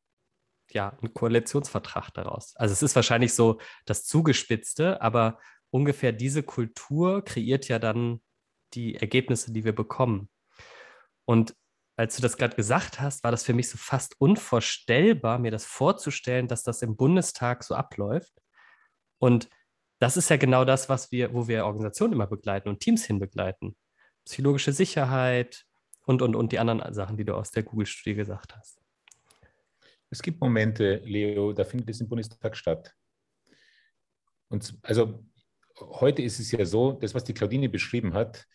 [0.72, 2.56] ja ein Koalitionsvertrag daraus.
[2.56, 5.40] Also es ist wahrscheinlich so das Zugespitzte, aber
[5.70, 8.22] ungefähr diese Kultur kreiert ja dann
[8.74, 10.30] die Ergebnisse, die wir bekommen.
[11.26, 11.56] Und
[11.98, 15.66] als du das gerade gesagt hast, war das für mich so fast unvorstellbar, mir das
[15.66, 18.34] vorzustellen, dass das im Bundestag so abläuft.
[19.20, 19.50] Und
[20.02, 23.76] das ist ja genau das, was wir, wo wir Organisationen immer begleiten und Teams hinbegleiten.
[24.26, 25.64] Psychologische Sicherheit
[26.08, 28.82] und, und, und die anderen Sachen, die du aus der Google-Studie gesagt hast.
[30.10, 32.96] Es gibt Momente, Leo, da findet es im Bundestag statt.
[34.50, 35.24] Und also
[35.80, 38.48] heute ist es ja so, das, was die Claudine beschrieben hat,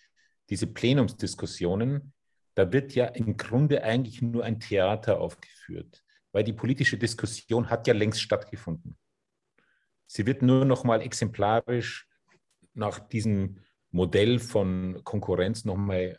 [0.51, 2.13] diese Plenumsdiskussionen,
[2.57, 7.87] da wird ja im Grunde eigentlich nur ein Theater aufgeführt, weil die politische Diskussion hat
[7.87, 8.99] ja längst stattgefunden.
[10.07, 12.07] Sie wird nur noch mal exemplarisch
[12.75, 13.59] nach diesem
[13.91, 16.19] Modell von Konkurrenz noch mal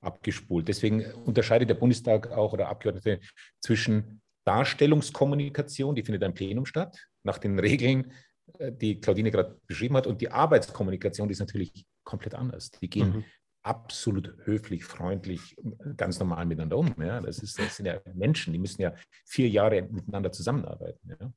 [0.00, 0.68] abgespult.
[0.68, 3.20] Deswegen unterscheidet der Bundestag auch oder Abgeordnete
[3.60, 8.12] zwischen Darstellungskommunikation, die findet im Plenum statt, nach den Regeln,
[8.58, 12.70] äh, die Claudine gerade beschrieben hat, und die Arbeitskommunikation, die ist natürlich komplett anders.
[12.70, 13.24] Die gehen mhm.
[13.64, 15.56] absolut höflich, freundlich,
[15.96, 16.94] ganz normal miteinander um.
[17.02, 17.20] Ja?
[17.20, 18.94] Das, ist, das sind ja Menschen, die müssen ja
[19.24, 21.16] vier Jahre miteinander zusammenarbeiten.
[21.20, 21.32] Ja?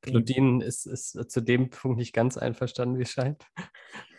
[0.00, 3.44] Claudine ist, ist zu dem Punkt nicht ganz einverstanden, wie es scheint.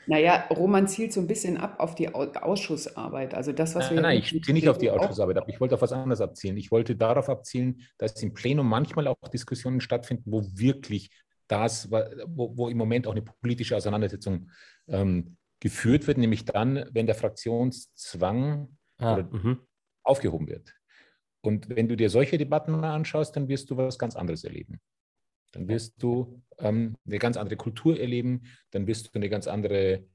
[0.07, 3.35] Naja, Roman zielt so ein bisschen ab auf die Ausschussarbeit.
[3.35, 4.01] Also das, was wir.
[4.01, 5.45] Nein, nein ich ziehe nicht auf die Ausschussarbeit ab.
[5.47, 6.57] Ich wollte auf was anderes abzielen.
[6.57, 11.11] Ich wollte darauf abzielen, dass im Plenum manchmal auch Diskussionen stattfinden, wo wirklich
[11.47, 14.49] das, wo, wo im Moment auch eine politische Auseinandersetzung
[14.87, 19.59] ähm, geführt wird, nämlich dann, wenn der Fraktionszwang ah, mhm.
[20.03, 20.73] aufgehoben wird.
[21.41, 24.79] Und wenn du dir solche Debatten mal anschaust, dann wirst du was ganz anderes erleben.
[25.51, 30.05] Dann wirst du ähm, eine ganz andere Kultur erleben, dann wirst du eine ganz andere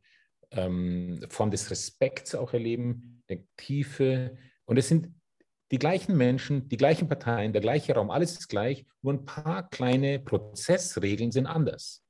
[0.50, 4.36] ähm, Form des Respekts auch erleben, eine Tiefe.
[4.64, 5.08] Und es sind
[5.70, 9.68] die gleichen Menschen, die gleichen Parteien, der gleiche Raum, alles ist gleich, nur ein paar
[9.70, 12.04] kleine Prozessregeln sind anders.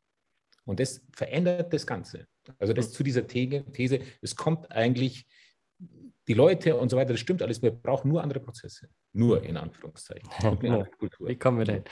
[0.64, 2.26] Und das verändert das Ganze.
[2.58, 5.26] Also das zu dieser These, es kommt eigentlich
[6.26, 8.88] die Leute und so weiter, das stimmt alles, wir brauchen nur andere Prozesse.
[9.12, 10.28] Nur in Anführungszeichen.
[11.20, 11.84] Wie kommen wir denn?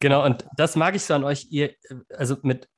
[0.00, 1.74] Genau, und das mag ich so an euch, ihr,
[2.10, 2.68] also mit,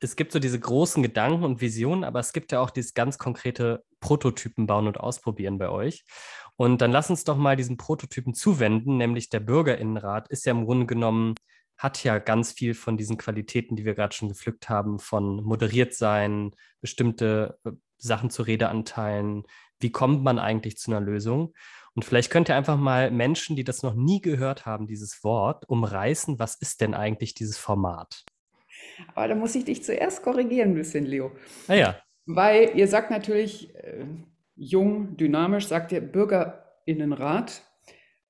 [0.00, 3.18] es gibt so diese großen Gedanken und Visionen, aber es gibt ja auch dieses ganz
[3.18, 6.04] konkrete Prototypen bauen und ausprobieren bei euch.
[6.56, 10.64] Und dann lass uns doch mal diesen Prototypen zuwenden, nämlich der Bürgerinnenrat ist ja im
[10.64, 11.34] Grunde genommen,
[11.76, 15.94] hat ja ganz viel von diesen Qualitäten, die wir gerade schon gepflückt haben, von moderiert
[15.94, 19.44] sein, bestimmte äh, Sachen zur Redeanteilen,
[19.80, 21.54] wie kommt man eigentlich zu einer Lösung?
[21.94, 25.68] Und vielleicht könnt ihr einfach mal Menschen, die das noch nie gehört haben, dieses Wort,
[25.68, 28.24] umreißen, was ist denn eigentlich dieses Format?
[29.14, 31.32] Aber da muss ich dich zuerst korrigieren ein bisschen, Leo.
[31.66, 31.96] Ah ja.
[32.26, 34.04] Weil ihr sagt natürlich, äh,
[34.54, 37.62] jung, dynamisch, sagt ihr Bürgerinnenrat.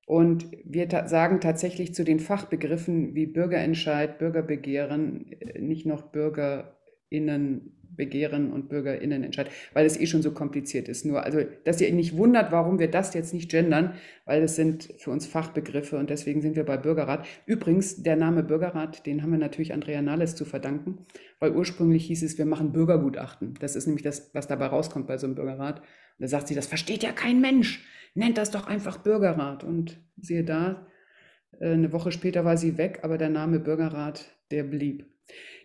[0.05, 7.78] Und wir ta sagen tatsächlich zu den Fachbegriffen wie Bürgerentscheid, Bürgerbegehren äh, nicht noch Bürgerinnen
[7.99, 11.05] Begehren und BürgerInnenentscheid, weil es eh schon so kompliziert ist.
[11.05, 13.93] Nur, also, dass ihr nicht wundert, warum wir das jetzt nicht gendern,
[14.25, 17.27] weil es sind für uns Fachbegriffe und deswegen sind wir bei Bürgerrat.
[17.45, 21.05] Übrigens, der Name Bürgerrat, den haben wir natürlich Andrea Nalles zu verdanken,
[21.39, 23.55] weil ursprünglich hieß es, wir machen Bürgergutachten.
[23.59, 25.81] Das ist nämlich das, was dabei rauskommt bei so einem Bürgerrat.
[25.81, 25.85] Und
[26.19, 27.85] da sagt sie, das versteht ja kein Mensch.
[28.15, 29.65] Nennt das doch einfach Bürgerrat.
[29.65, 30.87] Und siehe da,
[31.59, 35.05] äh, eine Woche später war sie weg, aber der Name Bürgerrat, der blieb.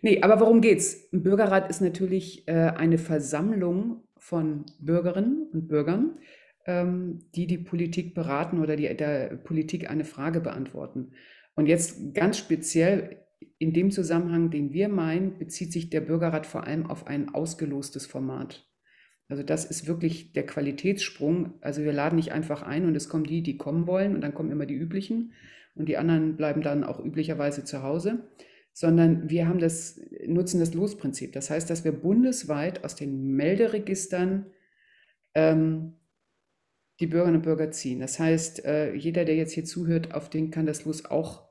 [0.01, 1.09] Nee, aber worum geht's?
[1.11, 6.19] Ein Bürgerrat ist natürlich äh, eine Versammlung von Bürgerinnen und Bürgern,
[6.65, 11.11] ähm, die die Politik beraten oder die der Politik eine Frage beantworten.
[11.55, 13.25] Und jetzt ganz speziell
[13.57, 18.05] in dem Zusammenhang, den wir meinen, bezieht sich der Bürgerrat vor allem auf ein ausgelostes
[18.05, 18.67] Format.
[19.27, 21.53] Also das ist wirklich der Qualitätssprung.
[21.61, 24.33] Also wir laden nicht einfach ein und es kommen die, die kommen wollen und dann
[24.33, 25.33] kommen immer die üblichen
[25.73, 28.29] und die anderen bleiben dann auch üblicherweise zu Hause
[28.75, 31.31] sondern wir haben das, nutzen das Losprinzip.
[31.31, 34.47] Das heißt, dass wir bundesweit aus den Melderegistern
[35.33, 35.93] ähm,
[36.99, 38.01] die Bürgerinnen und Bürger ziehen.
[38.01, 41.47] Das heißt, äh, jeder, der jetzt hier zuhört, auf den kann das Los auch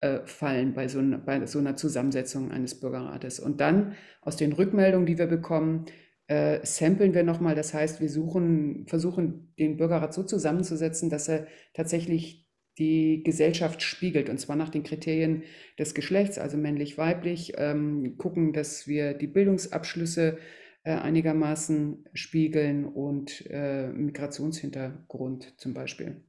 [0.00, 3.38] äh, fallen bei so, bei so, einer Zusammensetzung eines Bürgerrates.
[3.38, 5.84] Und dann aus den Rückmeldungen, die wir bekommen,
[6.26, 7.54] äh, samplen wir nochmal.
[7.54, 12.43] Das heißt, wir suchen, versuchen, den Bürgerrat so zusammenzusetzen, dass er tatsächlich
[12.78, 15.44] die Gesellschaft spiegelt, und zwar nach den Kriterien
[15.78, 20.38] des Geschlechts, also männlich-weiblich, ähm, gucken, dass wir die Bildungsabschlüsse
[20.82, 26.24] äh, einigermaßen spiegeln und äh, Migrationshintergrund zum Beispiel.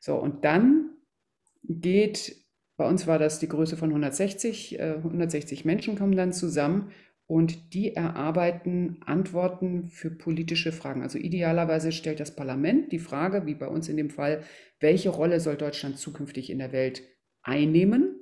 [0.00, 0.90] So, und dann
[1.64, 2.36] geht,
[2.76, 6.92] bei uns war das die Größe von 160, äh, 160 Menschen kommen dann zusammen
[7.28, 11.02] und die erarbeiten Antworten für politische Fragen.
[11.02, 14.42] Also idealerweise stellt das Parlament die Frage, wie bei uns in dem Fall,
[14.80, 17.02] welche Rolle soll Deutschland zukünftig in der Welt
[17.42, 18.16] einnehmen?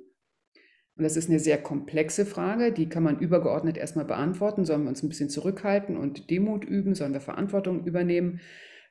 [0.95, 4.65] Und das ist eine sehr komplexe Frage, die kann man übergeordnet erstmal beantworten.
[4.65, 6.93] Sollen wir uns ein bisschen zurückhalten und Demut üben?
[6.93, 8.39] Sollen wir Verantwortung übernehmen?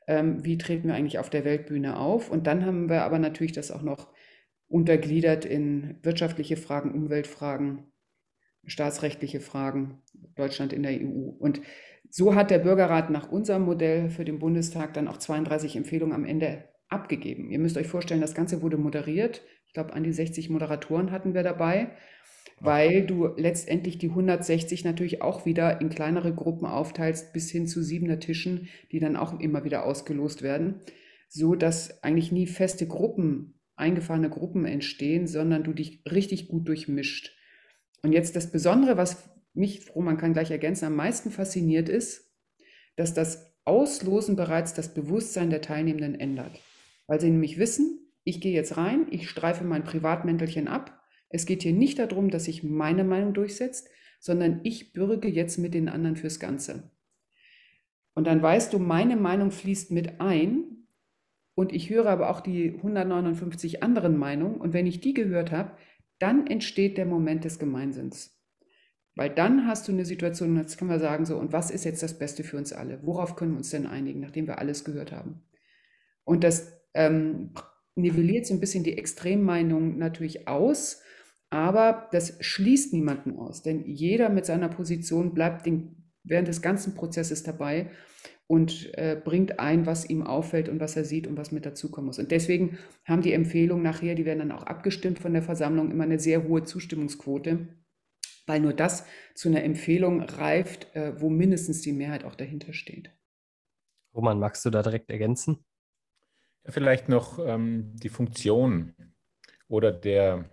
[0.06, 2.30] ähm, wie treten wir eigentlich auf der Weltbühne auf.
[2.30, 4.12] Und dann haben wir aber natürlich das auch noch
[4.68, 7.92] untergliedert in wirtschaftliche Fragen, Umweltfragen,
[8.66, 10.02] staatsrechtliche Fragen,
[10.34, 11.30] Deutschland in der EU.
[11.38, 11.60] Und
[12.10, 16.24] so hat der Bürgerrat nach unserem Modell für den Bundestag dann auch 32 Empfehlungen am
[16.24, 17.50] Ende abgegeben.
[17.50, 19.42] Ihr müsst euch vorstellen, das Ganze wurde moderiert.
[19.66, 21.90] Ich glaube, an die 60 Moderatoren hatten wir dabei,
[22.60, 27.82] weil du letztendlich die 160 natürlich auch wieder in kleinere Gruppen aufteilst, bis hin zu
[27.82, 30.80] siebener Tischen, die dann auch immer wieder ausgelost werden,
[31.28, 37.35] so dass eigentlich nie feste Gruppen, eingefahrene Gruppen entstehen, sondern du dich richtig gut durchmischt.
[38.02, 42.32] Und jetzt das Besondere, was mich, Roman kann gleich ergänzen, am meisten fasziniert ist,
[42.96, 46.60] dass das Auslosen bereits das Bewusstsein der Teilnehmenden ändert.
[47.06, 51.00] Weil sie nämlich wissen, ich gehe jetzt rein, ich streife mein Privatmäntelchen ab.
[51.28, 53.88] Es geht hier nicht darum, dass sich meine Meinung durchsetzt,
[54.20, 56.90] sondern ich bürge jetzt mit den anderen fürs Ganze.
[58.14, 60.86] Und dann weißt du, meine Meinung fließt mit ein
[61.54, 65.76] und ich höre aber auch die 159 anderen Meinungen und wenn ich die gehört habe,
[66.18, 68.36] dann entsteht der Moment des Gemeinsinns.
[69.14, 72.02] Weil dann hast du eine Situation, jetzt können wir sagen, so, und was ist jetzt
[72.02, 73.00] das Beste für uns alle?
[73.02, 75.42] Worauf können wir uns denn einigen, nachdem wir alles gehört haben?
[76.24, 77.54] Und das ähm,
[77.94, 81.00] nivelliert so ein bisschen die Extremmeinung natürlich aus,
[81.48, 86.94] aber das schließt niemanden aus, denn jeder mit seiner Position bleibt den, während des ganzen
[86.94, 87.90] Prozesses dabei
[88.48, 92.06] und äh, bringt ein, was ihm auffällt und was er sieht und was mit dazukommen
[92.06, 92.18] muss.
[92.18, 96.04] Und deswegen haben die Empfehlungen nachher, die werden dann auch abgestimmt von der Versammlung, immer
[96.04, 97.68] eine sehr hohe Zustimmungsquote
[98.46, 99.04] weil nur das
[99.34, 103.10] zu einer Empfehlung reift, äh, wo mindestens die Mehrheit auch dahinter steht.
[104.14, 105.64] Roman, magst du da direkt ergänzen?
[106.64, 108.94] Ja, vielleicht noch ähm, die Funktion
[109.68, 110.48] oder der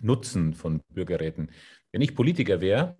[0.00, 1.50] Nutzen von Bürgerräten.
[1.92, 2.96] Wenn ich Politiker wäre,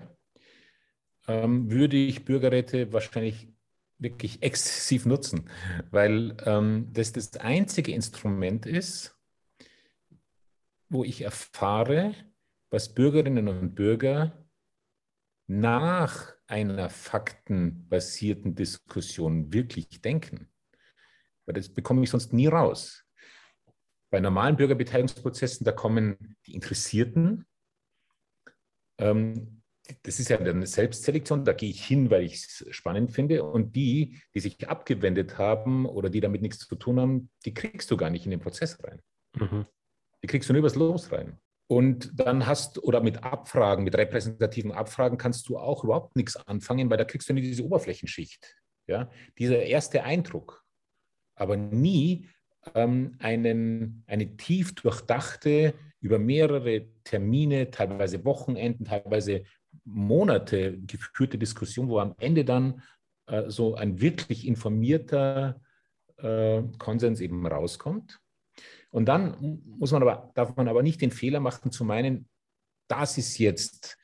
[1.26, 3.48] ähm, würde ich Bürgerräte wahrscheinlich
[4.02, 5.48] wirklich exzessiv nutzen,
[5.90, 9.16] weil ähm, das das einzige Instrument ist,
[10.88, 12.14] wo ich erfahre,
[12.70, 14.46] was Bürgerinnen und Bürger
[15.46, 20.50] nach einer faktenbasierten Diskussion wirklich denken.
[21.46, 23.04] Weil das bekomme ich sonst nie raus.
[24.10, 27.46] Bei normalen Bürgerbeteiligungsprozessen, da kommen die Interessierten.
[28.98, 29.61] Ähm,
[30.02, 33.44] das ist ja eine Selbstselektion, da gehe ich hin, weil ich es spannend finde.
[33.44, 37.90] Und die, die sich abgewendet haben oder die damit nichts zu tun haben, die kriegst
[37.90, 39.00] du gar nicht in den Prozess rein.
[39.36, 39.66] Mhm.
[40.22, 41.38] Die kriegst du nur übers Los rein.
[41.68, 46.90] Und dann hast, oder mit Abfragen, mit repräsentativen Abfragen kannst du auch überhaupt nichts anfangen,
[46.90, 48.56] weil da kriegst du nur diese Oberflächenschicht.
[48.86, 49.10] Ja?
[49.38, 50.64] Dieser erste Eindruck.
[51.34, 52.28] Aber nie
[52.74, 59.44] ähm, einen, eine tief durchdachte, über mehrere Termine, teilweise Wochenenden, teilweise
[59.84, 62.82] Monate geführte Diskussion, wo am Ende dann
[63.26, 65.60] äh, so ein wirklich informierter
[66.18, 68.20] äh, Konsens eben rauskommt.
[68.90, 72.28] Und dann muss man aber, darf man aber nicht den Fehler machen zu meinen,
[72.88, 73.96] das ist jetzt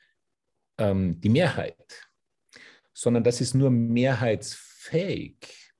[0.79, 2.09] ähm, die Mehrheit,
[2.93, 5.71] sondern das ist nur mehrheitsfähig,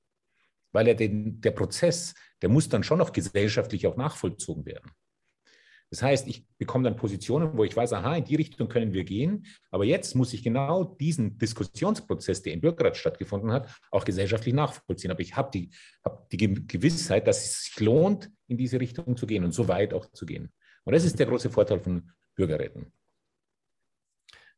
[0.72, 4.92] weil er den, der Prozess, der muss dann schon noch gesellschaftlich auch nachvollzogen werden.
[5.90, 9.02] Das heißt, ich bekomme dann Positionen, wo ich weiß, aha, in die Richtung können wir
[9.02, 14.54] gehen, aber jetzt muss ich genau diesen Diskussionsprozess, der im Bürgerrat stattgefunden hat, auch gesellschaftlich
[14.54, 15.10] nachvollziehen.
[15.10, 15.70] Aber ich habe die,
[16.04, 19.92] hab die Gewissheit, dass es sich lohnt, in diese Richtung zu gehen und so weit
[19.92, 20.52] auch zu gehen.
[20.84, 22.92] Und das ist der große Vorteil von Bürgerräten.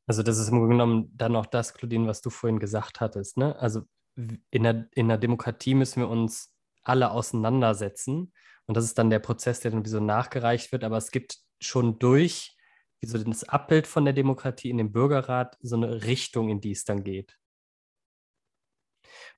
[0.06, 3.38] Also das ist im Grunde genommen dann auch das, Claudine, was du vorhin gesagt hattest.
[3.38, 3.58] Ne?
[3.58, 3.82] Also
[4.16, 6.51] in der, in der Demokratie müssen wir uns
[6.84, 8.32] alle auseinandersetzen
[8.66, 10.84] und das ist dann der Prozess, der dann wie so nachgereicht wird.
[10.84, 12.56] Aber es gibt schon durch
[13.00, 16.70] wie so das Abbild von der Demokratie in dem Bürgerrat so eine Richtung, in die
[16.70, 17.36] es dann geht.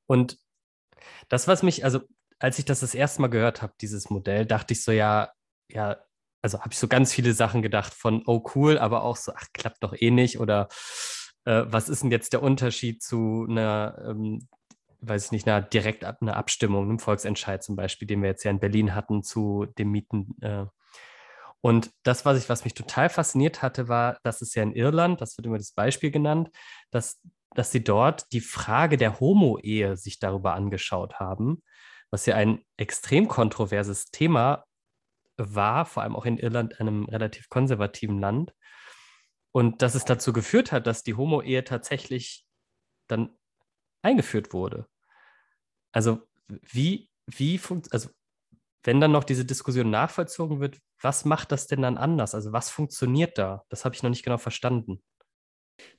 [0.07, 0.39] Und
[1.31, 2.01] das, was mich, also
[2.39, 5.33] als ich das das erste Mal gehört habe, dieses Modell, dachte ich so, ja,
[5.71, 5.97] ja,
[6.43, 9.47] also habe ich so ganz viele Sachen gedacht von, oh cool, aber auch so, ach,
[9.55, 10.69] klappt doch eh nicht oder
[11.47, 14.47] äh, was ist denn jetzt der Unterschied zu einer ähm,
[15.09, 18.51] weiß ich nicht, einer direkt eine Abstimmung, einem Volksentscheid zum Beispiel, den wir jetzt ja
[18.51, 20.37] in Berlin hatten zu dem Mieten.
[20.41, 20.67] Äh.
[21.61, 25.21] Und das, was ich, was mich total fasziniert hatte, war, dass es ja in Irland,
[25.21, 26.51] das wird immer das Beispiel genannt,
[26.91, 27.21] dass,
[27.55, 31.63] dass sie dort die Frage der Homo-Ehe sich darüber angeschaut haben,
[32.11, 34.65] was ja ein extrem kontroverses Thema
[35.37, 38.55] war, vor allem auch in Irland, einem relativ konservativen Land.
[39.53, 42.45] Und dass es dazu geführt hat, dass die Homo-Ehe tatsächlich
[43.09, 43.37] dann
[44.03, 44.87] eingeführt wurde.
[45.95, 48.11] Also wie, wie funktioniert, also
[48.83, 52.35] wenn dann noch diese Diskussion nachvollzogen wird, was macht das denn dann anders?
[52.35, 53.65] Also was funktioniert da?
[53.69, 55.03] Das habe ich noch nicht genau verstanden.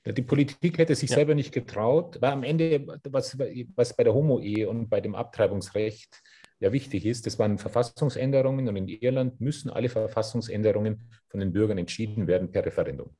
[0.05, 1.15] Die Politik hätte sich ja.
[1.15, 6.21] selber nicht getraut, weil am Ende, was, was bei der Homo-Ehe und bei dem Abtreibungsrecht
[6.59, 11.77] ja wichtig ist, das waren Verfassungsänderungen und in Irland müssen alle Verfassungsänderungen von den Bürgern
[11.77, 13.15] entschieden werden per Referendum.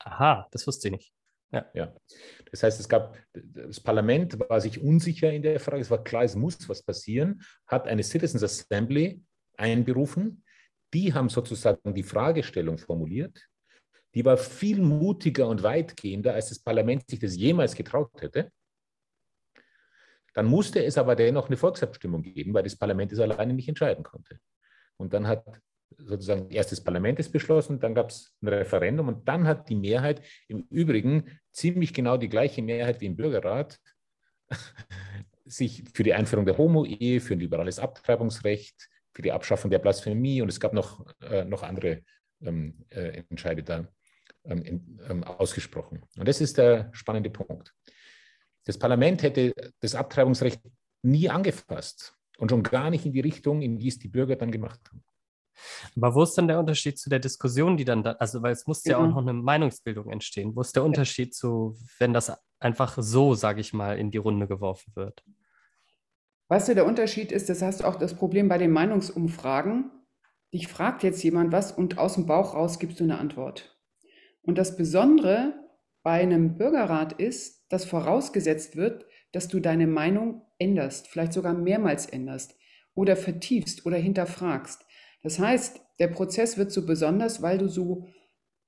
[0.00, 1.12] Aha, das wusste ich nicht.
[1.52, 1.66] Ja.
[1.74, 1.94] ja.
[2.50, 6.24] Das heißt, es gab, das Parlament war sich unsicher in der Frage, es war klar,
[6.24, 9.22] es muss was passieren, hat eine Citizens Assembly
[9.56, 10.44] einberufen.
[10.94, 13.46] Die haben sozusagen die Fragestellung formuliert.
[14.14, 18.50] Die war viel mutiger und weitgehender, als das Parlament sich das jemals getraut hätte.
[20.34, 24.04] Dann musste es aber dennoch eine Volksabstimmung geben, weil das Parlament es alleine nicht entscheiden
[24.04, 24.40] konnte.
[24.96, 25.44] Und dann hat
[25.98, 29.76] sozusagen erst das Parlament es beschlossen, dann gab es ein Referendum und dann hat die
[29.76, 33.78] Mehrheit, im Übrigen ziemlich genau die gleiche Mehrheit wie im Bürgerrat,
[35.44, 40.42] sich für die Einführung der Homo-Ehe, für ein liberales Abtreibungsrecht, für die Abschaffung der Blasphemie
[40.42, 42.02] und es gab noch, äh, noch andere
[42.42, 43.88] ähm, äh, Entscheide da
[44.44, 46.02] ähm, ähm, ausgesprochen.
[46.16, 47.74] Und das ist der spannende Punkt.
[48.64, 50.60] Das Parlament hätte das Abtreibungsrecht
[51.02, 54.50] nie angefasst und schon gar nicht in die Richtung, in die es die Bürger dann
[54.50, 55.02] gemacht haben.
[55.96, 58.66] Aber wo ist denn der Unterschied zu der Diskussion, die dann, da, also weil es
[58.66, 58.92] muss ja.
[58.92, 59.10] ja auch mhm.
[59.10, 60.54] noch eine Meinungsbildung entstehen.
[60.54, 64.46] Wo ist der Unterschied zu, wenn das einfach so, sage ich mal, in die Runde
[64.46, 65.24] geworfen wird?
[66.48, 69.90] Weißt du, der Unterschied ist, das hast du auch das Problem bei den Meinungsumfragen.
[70.52, 73.78] Dich fragt jetzt jemand was und aus dem Bauch raus gibst du eine Antwort.
[74.42, 75.54] Und das Besondere
[76.02, 82.06] bei einem Bürgerrat ist, dass vorausgesetzt wird, dass du deine Meinung änderst, vielleicht sogar mehrmals
[82.06, 82.56] änderst
[82.94, 84.84] oder vertiefst oder hinterfragst.
[85.22, 88.06] Das heißt, der Prozess wird so besonders, weil du so,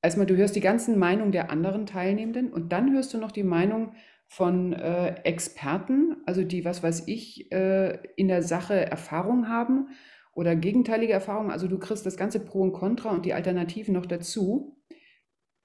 [0.03, 3.43] erstmal du hörst die ganzen Meinungen der anderen Teilnehmenden und dann hörst du noch die
[3.43, 3.95] Meinung
[4.29, 9.89] von äh, Experten, also die, was weiß ich, äh, in der Sache Erfahrung haben
[10.35, 11.51] oder gegenteilige Erfahrungen.
[11.51, 14.83] Also du kriegst das ganze Pro und Contra und die Alternativen noch dazu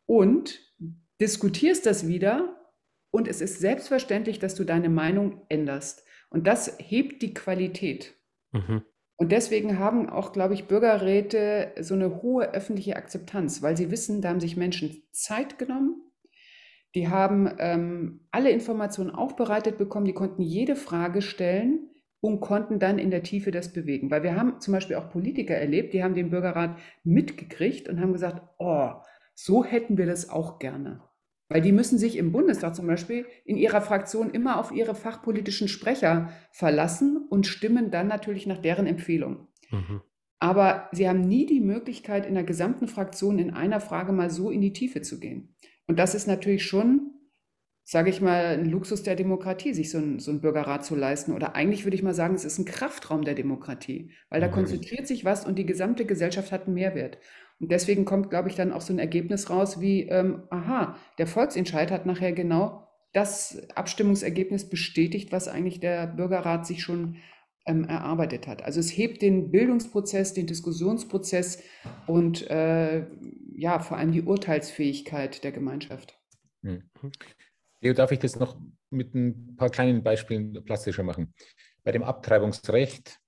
[0.05, 0.59] und
[1.21, 2.57] diskutierst das wieder
[3.11, 6.05] und es ist selbstverständlich, dass du deine Meinung änderst.
[6.29, 8.15] Und das hebt die Qualität.
[8.51, 8.83] Mhm.
[9.17, 14.21] Und deswegen haben auch, glaube ich, Bürgerräte so eine hohe öffentliche Akzeptanz, weil sie wissen,
[14.21, 16.01] da haben sich Menschen Zeit genommen,
[16.93, 21.89] die haben ähm, alle Informationen aufbereitet bekommen, die konnten jede Frage stellen
[22.21, 24.11] und konnten dann in der Tiefe das bewegen.
[24.11, 28.13] Weil wir haben zum Beispiel auch Politiker erlebt, die haben den Bürgerrat mitgekriegt und haben
[28.13, 28.91] gesagt, oh,
[29.33, 31.01] so hätten wir das auch gerne.
[31.49, 35.67] Weil die müssen sich im Bundestag zum Beispiel in ihrer Fraktion immer auf ihre fachpolitischen
[35.67, 39.47] Sprecher verlassen und stimmen dann natürlich nach deren Empfehlung.
[39.71, 40.01] Mhm.
[40.39, 44.51] Aber sie haben nie die Möglichkeit, in der gesamten Fraktion in einer Frage mal so
[44.51, 45.55] in die Tiefe zu gehen.
[45.87, 47.16] Und das ist natürlich schon,
[47.89, 51.31] sage ich mal, ein Luxus der Demokratie, sich so ein, so Bürgerrat zu leisten.
[51.31, 54.51] Oder eigentlich würde ich mal sagen, es ist ein Kraftraum der Demokratie, weil da mhm.
[54.51, 57.17] konzentriert sich was und die gesamte Gesellschaft hat einen Mehrwert.
[57.61, 61.27] Und deswegen kommt, glaube ich, dann auch so ein Ergebnis raus wie, ähm, aha, der
[61.27, 67.15] Volksentscheid hat nachher genau das Abstimmungsergebnis bestätigt, was eigentlich der Bürgerrat sich schon
[67.65, 68.63] ähm, erarbeitet hat.
[68.63, 71.63] Also es hebt den Bildungsprozess, den Diskussionsprozess
[72.05, 73.05] und äh,
[73.55, 76.19] ja, vor allem die Urteilsfähigkeit der Gemeinschaft.
[76.63, 76.83] Hm.
[77.81, 78.59] Leo, darf ich das noch
[78.89, 81.33] mit ein paar kleinen Beispielen plastischer machen?
[81.83, 83.19] Bei dem Abtreibungsrecht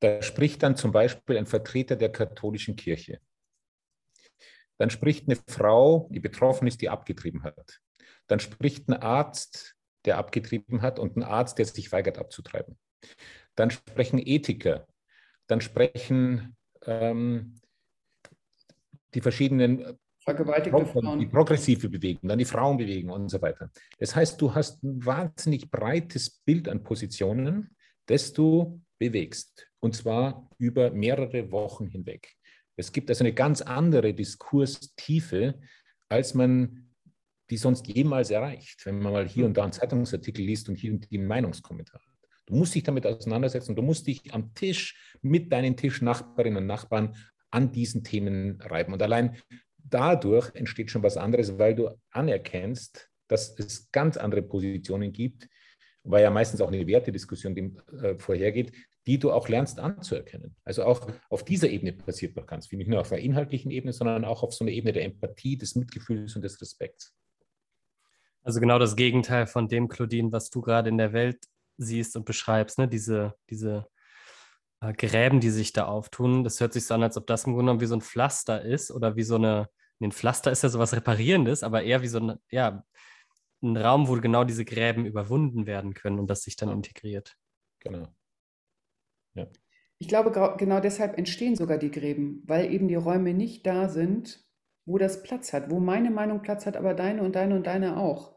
[0.00, 3.20] da spricht dann zum Beispiel ein Vertreter der katholischen Kirche.
[4.78, 7.80] Dann spricht eine Frau, die betroffen ist, die abgetrieben hat.
[8.26, 9.74] Dann spricht ein Arzt,
[10.04, 12.78] der abgetrieben hat und ein Arzt, der sich weigert abzutreiben.
[13.54, 14.86] Dann sprechen Ethiker.
[15.46, 17.54] Dann sprechen ähm,
[19.14, 21.20] die verschiedenen Vergewaltigte Frauen.
[21.20, 23.70] Die progressive Bewegung, dann die Frauenbewegung und so weiter.
[23.98, 30.50] Das heißt, du hast ein wahnsinnig breites Bild an Positionen, das du bewegst und zwar
[30.58, 32.34] über mehrere Wochen hinweg.
[32.74, 35.60] Es gibt also eine ganz andere Diskurstiefe,
[36.08, 36.90] als man
[37.48, 40.92] die sonst jemals erreicht, wenn man mal hier und da einen Zeitungsartikel liest und hier
[40.92, 42.28] und die einen Meinungskommentar hat.
[42.46, 47.14] Du musst dich damit auseinandersetzen, du musst dich am Tisch mit deinen Tischnachbarinnen und Nachbarn
[47.50, 48.92] an diesen Themen reiben.
[48.92, 49.36] Und allein
[49.88, 55.48] dadurch entsteht schon was anderes, weil du anerkennst, dass es ganz andere Positionen gibt,
[56.04, 58.72] weil ja meistens auch eine Wertediskussion dem äh, vorhergeht,
[59.06, 60.56] die du auch lernst anzuerkennen.
[60.64, 63.92] Also auch auf dieser Ebene passiert noch ganz viel, nicht nur auf der inhaltlichen Ebene,
[63.92, 67.14] sondern auch auf so einer Ebene der Empathie, des Mitgefühls und des Respekts.
[68.42, 71.38] Also genau das Gegenteil von dem, Claudine, was du gerade in der Welt
[71.78, 72.88] siehst und beschreibst, ne?
[72.88, 73.86] diese, diese
[74.80, 76.44] äh, Gräben, die sich da auftun.
[76.44, 78.62] Das hört sich so an, als ob das im Grunde genommen wie so ein Pflaster
[78.62, 79.68] ist oder wie so eine,
[80.00, 82.84] ein Pflaster ist ja sowas Reparierendes, aber eher wie so ein, ja,
[83.62, 87.36] ein Raum, wo genau diese Gräben überwunden werden können und das sich dann integriert.
[87.80, 88.08] Genau.
[89.34, 89.46] Ja.
[89.98, 94.44] Ich glaube, genau deshalb entstehen sogar die Gräben, weil eben die Räume nicht da sind,
[94.84, 97.96] wo das Platz hat, wo meine Meinung Platz hat, aber deine und deine und deine
[97.96, 98.35] auch.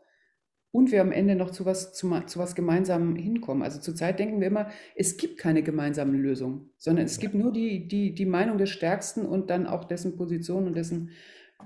[0.71, 3.63] Und wir am Ende noch zu was, zu, zu was Gemeinsamem hinkommen.
[3.63, 7.87] Also zurzeit denken wir immer, es gibt keine gemeinsame Lösung, sondern es gibt nur die,
[7.87, 11.09] die, die Meinung des Stärksten und dann auch dessen Position und dessen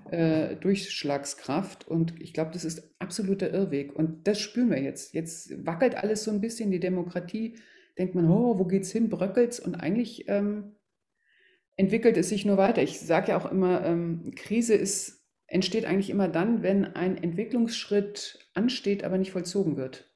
[0.10, 1.88] äh, Durchschlagskraft.
[1.88, 3.93] Und ich glaube, das ist absoluter Irrweg.
[3.95, 5.14] Und das spüren wir jetzt.
[5.14, 7.58] Jetzt wackelt alles so ein bisschen, die Demokratie.
[7.97, 9.10] Denkt man, oh, wo geht's hin?
[9.10, 9.60] Bröckelt's?
[9.60, 10.76] Und eigentlich ähm,
[11.76, 12.82] entwickelt es sich nur weiter.
[12.82, 15.22] Ich sage ja auch immer, ähm, Krise ist,
[15.54, 20.12] entsteht eigentlich immer dann, wenn ein Entwicklungsschritt ansteht, aber nicht vollzogen wird.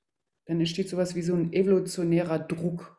[0.45, 2.97] Dann entsteht sowas wie so ein evolutionärer Druck.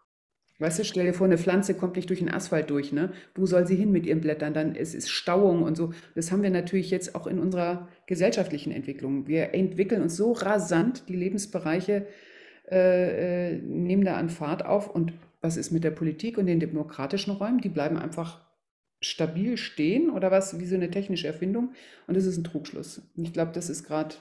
[0.61, 3.12] Weißt du, stell dir vor, eine Pflanze kommt nicht durch den Asphalt durch, ne?
[3.34, 4.55] Wo soll sie hin mit ihren Blättern?
[4.55, 5.93] Dann es ist Stauung und so.
[6.14, 9.26] Das haben wir natürlich jetzt auch in unserer gesellschaftlichen Entwicklung.
[9.26, 12.07] Wir entwickeln uns so rasant, die Lebensbereiche
[12.70, 14.93] äh, äh, nehmen da an Fahrt auf.
[14.93, 17.61] Und was ist mit der Politik und den demokratischen Räumen?
[17.61, 18.47] Die bleiben einfach
[19.01, 21.74] stabil stehen oder was, wie so eine technische Erfindung.
[22.07, 23.03] Und das ist ein Trugschluss.
[23.16, 24.16] Und ich glaube, das ist gerade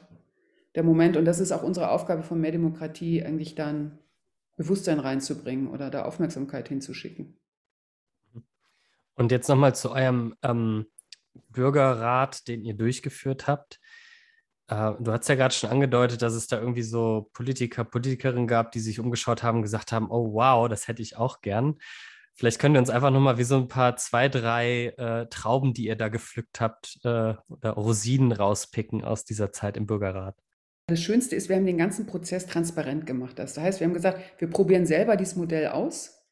[0.75, 3.97] der Moment und das ist auch unsere Aufgabe von mehr Demokratie, eigentlich dann
[4.57, 7.37] Bewusstsein reinzubringen oder da Aufmerksamkeit hinzuschicken.
[9.15, 10.85] Und jetzt nochmal zu eurem ähm,
[11.49, 13.79] Bürgerrat, den ihr durchgeführt habt.
[14.67, 18.71] Äh, du hast ja gerade schon angedeutet, dass es da irgendwie so Politiker, Politikerinnen gab,
[18.71, 21.79] die sich umgeschaut haben und gesagt haben, oh wow, das hätte ich auch gern.
[22.37, 25.87] Vielleicht könnt ihr uns einfach nochmal wie so ein paar zwei, drei äh, Trauben, die
[25.87, 30.35] ihr da gepflückt habt, äh, oder Rosinen rauspicken aus dieser Zeit im Bürgerrat.
[30.85, 33.39] Das Schönste ist, wir haben den ganzen Prozess transparent gemacht.
[33.39, 36.23] Das heißt, wir haben gesagt, wir probieren selber dieses Modell aus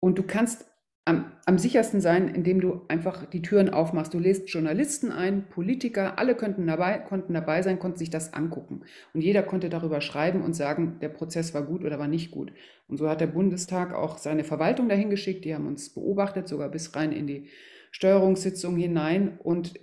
[0.00, 0.66] und du kannst
[1.08, 4.12] am, am, sichersten sein, indem du einfach die Türen aufmachst.
[4.12, 8.82] Du lädst Journalisten ein, Politiker, alle könnten dabei, konnten dabei sein, konnten sich das angucken.
[9.14, 12.52] Und jeder konnte darüber schreiben und sagen, der Prozess war gut oder war nicht gut.
[12.88, 15.46] Und so hat der Bundestag auch seine Verwaltung dahin geschickt.
[15.46, 17.48] Die haben uns beobachtet, sogar bis rein in die
[17.90, 19.38] Steuerungssitzung hinein.
[19.42, 19.80] Und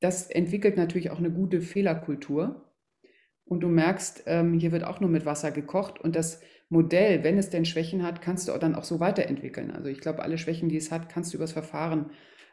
[0.00, 2.66] das entwickelt natürlich auch eine gute Fehlerkultur
[3.46, 7.38] und du merkst, ähm, hier wird auch nur mit Wasser gekocht und das Modell, wenn
[7.38, 9.70] es denn Schwächen hat, kannst du dann auch so weiterentwickeln.
[9.70, 12.10] Also ich glaube, alle Schwächen, die es hat, kannst du übers Verfahren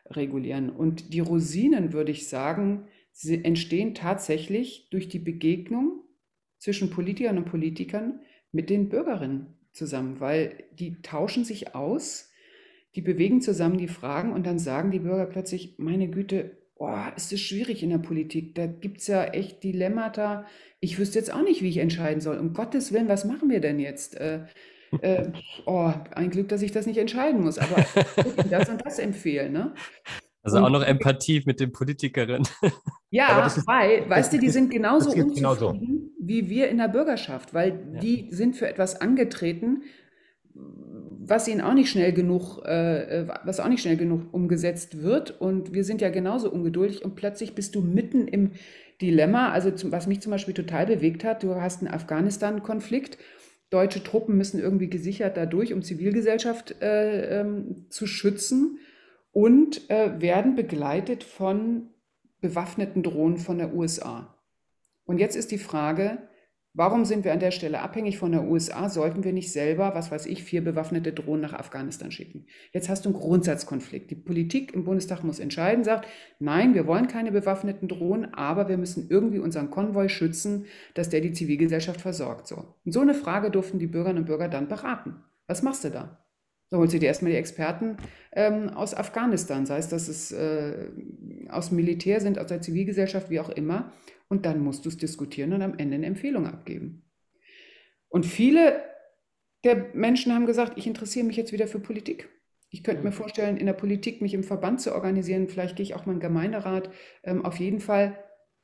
[0.10, 0.70] regulieren.
[0.70, 2.88] Und die Rosinen, würde ich sagen,
[3.28, 6.04] entstehen tatsächlich durch die Begegnung
[6.58, 12.32] zwischen Politikern und Politikern mit den Bürgerinnen zusammen, weil die tauschen sich aus,
[12.96, 17.32] die bewegen zusammen die Fragen und dann sagen die Bürger plötzlich, meine Güte, oh, ist
[17.34, 18.56] es schwierig in der Politik.
[18.56, 20.46] Da gibt es ja echt Dilemmata.
[20.80, 22.38] Ich wüsste jetzt auch nicht, wie ich entscheiden soll.
[22.38, 24.16] Um Gottes Willen, was machen wir denn jetzt?
[24.20, 24.46] Äh,
[25.02, 25.32] äh,
[25.66, 27.86] oh, ein Glück, dass ich das nicht entscheiden muss, aber
[28.50, 29.54] das und das empfehlen.
[29.54, 29.74] Ne?
[30.42, 32.48] Also und, auch noch Empathie mit den Politikerinnen.
[33.10, 35.80] Ja, ist, weil, weißt du, die sind genauso unzufrieden genauso.
[36.20, 38.00] wie wir in der Bürgerschaft, weil ja.
[38.00, 39.84] die sind für etwas angetreten,
[41.28, 45.40] was ihnen auch nicht schnell genug, äh, äh, was auch nicht schnell genug umgesetzt wird.
[45.40, 48.52] Und wir sind ja genauso ungeduldig und plötzlich bist du mitten im
[49.02, 49.52] Dilemma.
[49.52, 53.18] Also zum, was mich zum Beispiel total bewegt hat, du hast einen Afghanistan-Konflikt.
[53.70, 58.78] Deutsche Truppen müssen irgendwie gesichert dadurch, um Zivilgesellschaft äh, ähm, zu schützen
[59.32, 61.90] und äh, werden begleitet von
[62.40, 64.38] bewaffneten Drohnen von der USA.
[65.06, 66.20] Und jetzt ist die Frage,
[66.76, 68.90] Warum sind wir an der Stelle abhängig von der USA?
[68.90, 72.48] Sollten wir nicht selber, was weiß ich, vier bewaffnete Drohnen nach Afghanistan schicken?
[72.72, 74.10] Jetzt hast du einen Grundsatzkonflikt.
[74.10, 76.08] Die Politik im Bundestag muss entscheiden, sagt,
[76.40, 80.66] nein, wir wollen keine bewaffneten Drohnen, aber wir müssen irgendwie unseren Konvoi schützen,
[80.96, 82.48] dass der die Zivilgesellschaft versorgt.
[82.48, 82.74] So.
[82.84, 85.18] Und so eine Frage durften die Bürgerinnen und Bürger dann beraten.
[85.46, 86.26] Was machst du da?
[86.72, 87.98] Da holst du dir erstmal die Experten
[88.32, 90.90] ähm, aus Afghanistan, sei es, dass es äh,
[91.50, 93.92] aus dem Militär sind, aus der Zivilgesellschaft, wie auch immer.
[94.28, 97.04] Und dann musst du es diskutieren und am Ende eine Empfehlung abgeben.
[98.10, 98.82] Und viele
[99.64, 102.30] der Menschen haben gesagt, ich interessiere mich jetzt wieder für Politik.
[102.70, 105.48] Ich könnte mir vorstellen, in der Politik mich im Verband zu organisieren.
[105.48, 106.90] Vielleicht gehe ich auch mal in den Gemeinderat.
[107.24, 108.18] Ähm, auf jeden Fall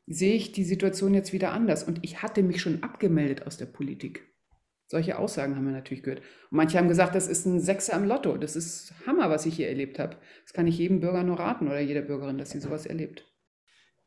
[0.07, 1.84] sehe ich die Situation jetzt wieder anders.
[1.84, 4.26] Und ich hatte mich schon abgemeldet aus der Politik.
[4.88, 6.22] Solche Aussagen haben wir natürlich gehört.
[6.49, 8.36] Und manche haben gesagt, das ist ein Sechser am Lotto.
[8.38, 10.18] Das ist Hammer, was ich hier erlebt habe.
[10.43, 13.32] Das kann ich jedem Bürger nur raten oder jeder Bürgerin, dass sie sowas erlebt.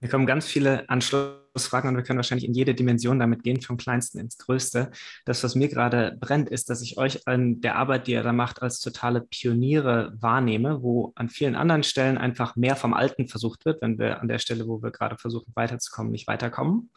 [0.03, 3.77] Mir kommen ganz viele Anschlussfragen und wir können wahrscheinlich in jede Dimension damit gehen, vom
[3.77, 4.91] Kleinsten ins Größte.
[5.25, 8.33] Das, was mir gerade brennt, ist, dass ich euch an der Arbeit, die ihr da
[8.33, 13.65] macht, als totale Pioniere wahrnehme, wo an vielen anderen Stellen einfach mehr vom Alten versucht
[13.65, 16.91] wird, wenn wir an der Stelle, wo wir gerade versuchen weiterzukommen, nicht weiterkommen.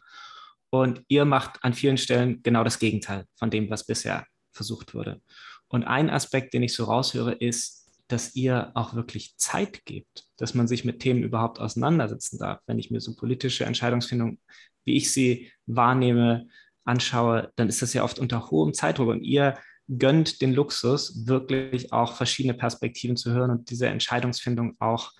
[0.70, 5.20] Und ihr macht an vielen Stellen genau das Gegenteil von dem, was bisher versucht wurde.
[5.68, 10.54] Und ein Aspekt, den ich so raushöre, ist, dass ihr auch wirklich Zeit gebt, dass
[10.54, 12.60] man sich mit Themen überhaupt auseinandersetzen darf.
[12.66, 14.38] Wenn ich mir so politische Entscheidungsfindung,
[14.84, 16.48] wie ich sie wahrnehme,
[16.84, 21.92] anschaue, dann ist das ja oft unter hohem Zeitdruck und ihr gönnt den Luxus, wirklich
[21.92, 25.12] auch verschiedene Perspektiven zu hören und diese Entscheidungsfindung auch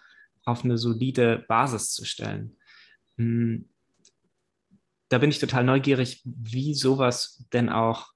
[0.45, 2.57] auf eine solide Basis zu stellen.
[3.17, 3.69] Hm,
[5.09, 8.13] da bin ich total neugierig, wie sowas denn auch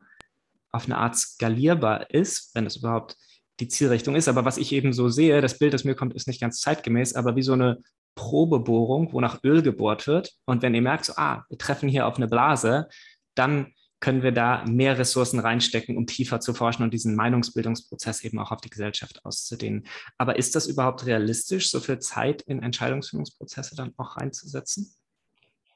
[0.73, 3.17] auf eine Art skalierbar ist, wenn es überhaupt
[3.61, 4.29] die Zielrichtung ist.
[4.29, 7.15] Aber was ich eben so sehe, das Bild, das mir kommt, ist nicht ganz zeitgemäß,
[7.15, 7.79] aber wie so eine
[8.15, 10.33] Probebohrung, wo nach Öl gebohrt wird.
[10.45, 12.89] Und wenn ihr merkt, so, ah, wir treffen hier auf eine Blase,
[13.35, 18.39] dann können wir da mehr Ressourcen reinstecken, um tiefer zu forschen und diesen Meinungsbildungsprozess eben
[18.39, 19.87] auch auf die Gesellschaft auszudehnen.
[20.17, 24.95] Aber ist das überhaupt realistisch, so viel Zeit in Entscheidungsfindungsprozesse dann auch reinzusetzen?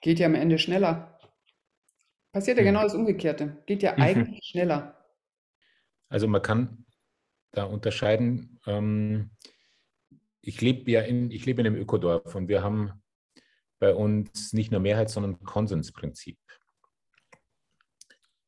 [0.00, 1.18] Geht ja am Ende schneller.
[2.32, 2.68] Passiert ja mhm.
[2.68, 3.62] genau das Umgekehrte.
[3.66, 4.02] Geht ja mhm.
[4.02, 4.96] eigentlich schneller.
[6.08, 6.83] Also man kann
[7.54, 8.60] da unterscheiden.
[8.66, 9.30] Ähm,
[10.40, 12.92] ich lebe ja in, ich lebe in einem Ökodorf und wir haben
[13.78, 16.38] bei uns nicht nur Mehrheit, sondern Konsensprinzip.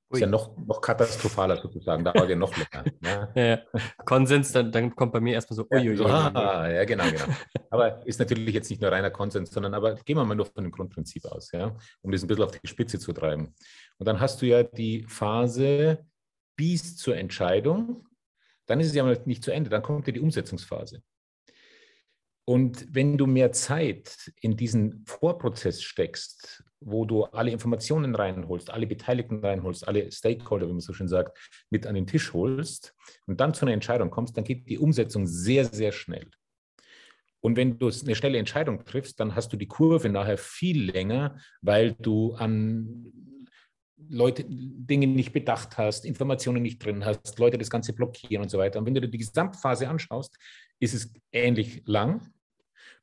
[0.09, 2.85] Ist ja noch, noch katastrophaler sozusagen, da war ja noch länger.
[3.01, 3.33] Ne?
[3.35, 5.97] Ja, Konsens, dann, dann kommt bei mir erstmal so, uiuiui.
[5.97, 7.25] Ja, ah, ja, genau, genau.
[7.71, 10.63] Aber ist natürlich jetzt nicht nur reiner Konsens, sondern aber gehen wir mal nur von
[10.63, 13.53] dem Grundprinzip aus, ja, um das ein bisschen auf die Spitze zu treiben.
[13.99, 16.07] Und dann hast du ja die Phase
[16.55, 18.07] bis zur Entscheidung,
[18.67, 21.03] dann ist es ja nicht zu Ende, dann kommt ja die Umsetzungsphase.
[22.49, 28.87] Und wenn du mehr Zeit in diesen Vorprozess steckst, wo du alle Informationen reinholst, alle
[28.87, 31.37] Beteiligten reinholst, alle Stakeholder, wie man so schön sagt,
[31.71, 32.95] mit an den Tisch holst
[33.27, 36.31] und dann zu einer Entscheidung kommst, dann geht die Umsetzung sehr, sehr schnell.
[37.41, 41.39] Und wenn du eine schnelle Entscheidung triffst, dann hast du die Kurve nachher viel länger,
[41.63, 43.13] weil du an
[44.09, 48.59] Leute Dinge nicht bedacht hast, Informationen nicht drin hast, Leute das Ganze blockieren und so
[48.59, 48.79] weiter.
[48.79, 50.37] Und wenn du dir die Gesamtphase anschaust,
[50.79, 52.33] ist es ähnlich lang.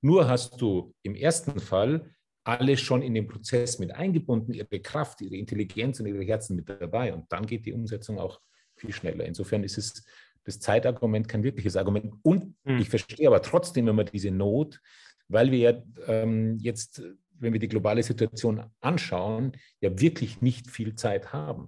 [0.01, 2.13] Nur hast du im ersten Fall
[2.43, 6.69] alle schon in den Prozess mit eingebunden, ihre Kraft, ihre Intelligenz und ihre Herzen mit
[6.69, 7.13] dabei.
[7.13, 8.41] Und dann geht die Umsetzung auch
[8.75, 9.25] viel schneller.
[9.25, 10.03] Insofern ist es
[10.43, 12.13] das Zeitargument kein wirkliches Argument.
[12.21, 12.79] Und mhm.
[12.79, 14.81] ich verstehe aber trotzdem immer diese Not,
[15.29, 17.01] weil wir ja ähm, jetzt,
[17.43, 21.67] wenn wir die globale Situation anschauen, ja wirklich nicht viel Zeit haben.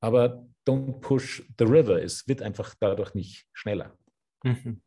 [0.00, 2.02] Aber don't push the river.
[2.02, 3.96] Es wird einfach dadurch nicht schneller.
[4.42, 4.80] Mhm.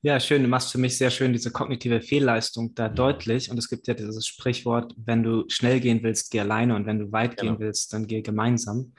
[0.00, 0.42] Ja, schön.
[0.42, 3.50] Du machst für mich sehr schön diese kognitive Fehlleistung da deutlich.
[3.50, 6.76] Und es gibt ja dieses Sprichwort, wenn du schnell gehen willst, geh alleine.
[6.76, 7.52] Und wenn du weit genau.
[7.52, 8.92] gehen willst, dann geh gemeinsam.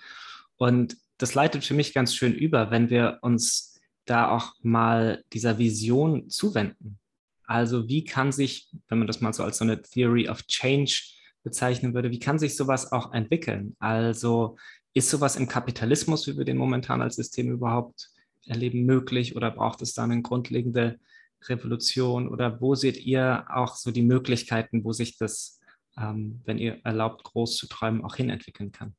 [0.57, 5.57] Und das leitet für mich ganz schön über, wenn wir uns da auch mal dieser
[5.57, 6.98] Vision zuwenden.
[7.49, 11.01] Also wie kann sich, wenn man das mal so als so eine Theory of Change
[11.41, 13.75] bezeichnen würde, wie kann sich sowas auch entwickeln?
[13.79, 14.55] Also
[14.93, 18.11] ist sowas im Kapitalismus, wie wir den momentan als System überhaupt
[18.45, 20.99] erleben, möglich oder braucht es da eine grundlegende
[21.41, 25.59] Revolution oder wo seht ihr auch so die Möglichkeiten, wo sich das,
[25.97, 28.95] ähm, wenn ihr erlaubt, groß zu träumen, auch hinentwickeln kann?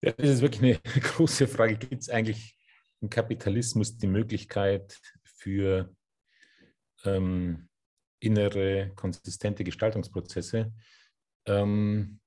[0.00, 1.74] Ja, das ist wirklich eine große Frage.
[1.76, 2.56] Gibt es eigentlich
[3.00, 5.92] im Kapitalismus die Möglichkeit für
[7.04, 7.68] ähm,
[8.20, 10.72] innere, konsistente Gestaltungsprozesse?
[11.46, 12.20] Ähm,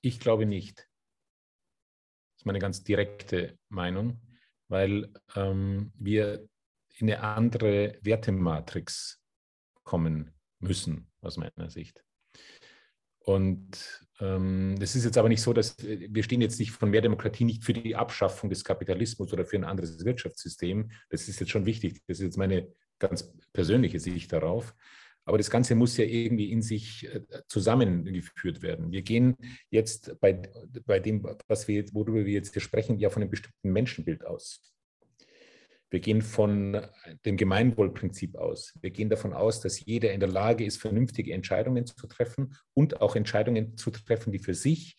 [0.00, 0.78] ich glaube nicht.
[0.78, 4.20] Das ist meine ganz direkte Meinung
[4.72, 6.48] weil ähm, wir
[6.96, 9.22] in eine andere Wertematrix
[9.84, 12.02] kommen müssen, aus meiner Sicht.
[13.18, 17.02] Und ähm, das ist jetzt aber nicht so, dass wir stehen jetzt nicht von mehr
[17.02, 20.90] Demokratie nicht für die Abschaffung des Kapitalismus oder für ein anderes Wirtschaftssystem.
[21.10, 22.02] Das ist jetzt schon wichtig.
[22.08, 22.72] Das ist jetzt meine
[23.02, 24.74] ganz persönliche Sicht darauf.
[25.24, 28.90] Aber das Ganze muss ja irgendwie in sich äh, zusammengeführt werden.
[28.90, 29.36] Wir gehen
[29.70, 30.42] jetzt bei,
[30.84, 34.72] bei dem, was wir, worüber wir jetzt hier sprechen, ja von einem bestimmten Menschenbild aus.
[35.90, 36.86] Wir gehen von
[37.26, 38.72] dem Gemeinwohlprinzip aus.
[38.80, 43.02] Wir gehen davon aus, dass jeder in der Lage ist, vernünftige Entscheidungen zu treffen und
[43.02, 44.96] auch Entscheidungen zu treffen, die für sich,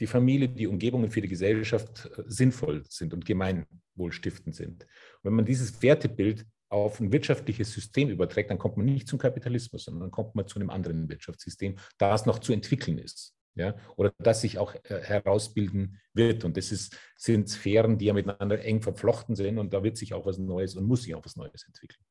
[0.00, 4.82] die Familie, die Umgebung und für die Gesellschaft äh, sinnvoll sind und gemeinwohlstiftend sind.
[4.82, 9.18] Und wenn man dieses Wertebild auf ein wirtschaftliches System überträgt, dann kommt man nicht zum
[9.18, 13.34] Kapitalismus, sondern dann kommt man zu einem anderen Wirtschaftssystem, das noch zu entwickeln ist.
[13.54, 16.42] Ja, oder das sich auch äh, herausbilden wird.
[16.44, 20.14] Und das ist, sind Sphären, die ja miteinander eng verflochten sind und da wird sich
[20.14, 22.02] auch was Neues und muss sich auch was Neues entwickeln.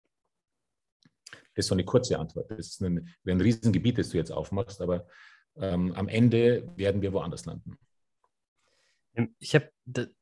[1.56, 2.52] Das ist so eine kurze Antwort.
[2.52, 5.08] Das ist ein, ein Riesengebiet, das du jetzt aufmachst, aber
[5.58, 7.76] ähm, am Ende werden wir woanders landen.
[9.40, 9.72] Ich habe,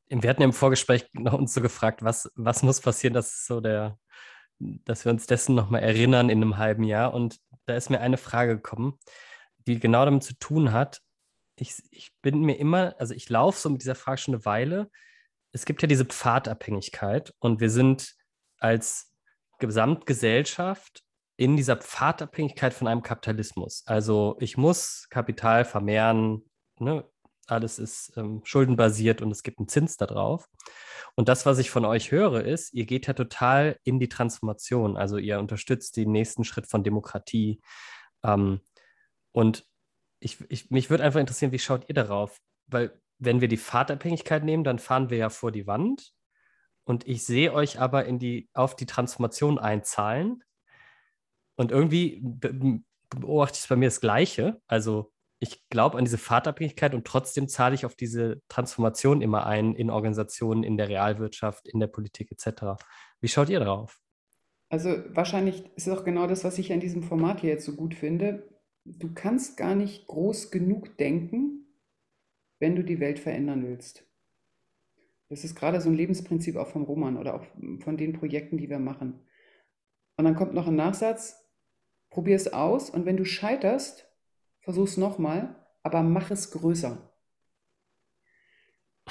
[0.09, 3.97] wir hatten im Vorgespräch noch uns so gefragt, was, was muss passieren, dass so der,
[4.59, 7.13] dass wir uns dessen nochmal erinnern in einem halben Jahr.
[7.13, 8.97] Und da ist mir eine Frage gekommen,
[9.67, 11.01] die genau damit zu tun hat.
[11.55, 14.89] Ich, ich bin mir immer, also ich laufe so mit dieser Frage schon eine Weile.
[15.51, 18.15] Es gibt ja diese Pfadabhängigkeit und wir sind
[18.57, 19.13] als
[19.59, 21.03] Gesamtgesellschaft
[21.37, 23.83] in dieser Pfadabhängigkeit von einem Kapitalismus.
[23.85, 26.43] Also ich muss Kapital vermehren,
[26.79, 27.05] ne,
[27.51, 30.49] alles ist ähm, schuldenbasiert und es gibt einen Zins darauf.
[31.15, 34.97] Und das, was ich von euch höre, ist, ihr geht ja total in die Transformation.
[34.97, 37.61] Also ihr unterstützt den nächsten Schritt von Demokratie.
[38.23, 38.61] Ähm,
[39.31, 39.65] und
[40.19, 42.39] ich, ich, mich würde einfach interessieren, wie schaut ihr darauf?
[42.67, 46.13] Weil wenn wir die Fahrtabhängigkeit nehmen, dann fahren wir ja vor die Wand.
[46.85, 50.43] Und ich sehe euch aber in die, auf die Transformation einzahlen.
[51.55, 52.21] Und irgendwie
[53.09, 54.61] beobachte ich bei mir das Gleiche.
[54.67, 59.73] Also ich glaube an diese Fahrtabhängigkeit und trotzdem zahle ich auf diese Transformation immer ein
[59.73, 62.81] in Organisationen, in der Realwirtschaft, in der Politik etc.
[63.21, 63.99] Wie schaut ihr darauf?
[64.69, 67.75] Also wahrscheinlich ist es auch genau das, was ich an diesem Format hier jetzt so
[67.75, 68.47] gut finde.
[68.83, 71.65] Du kannst gar nicht groß genug denken,
[72.59, 74.05] wenn du die Welt verändern willst.
[75.29, 77.45] Das ist gerade so ein Lebensprinzip auch vom Roman oder auch
[77.81, 79.21] von den Projekten, die wir machen.
[80.17, 81.49] Und dann kommt noch ein Nachsatz,
[82.09, 84.08] probier es aus und wenn du scheiterst,
[84.61, 87.09] versuch es nochmal, aber mach es größer.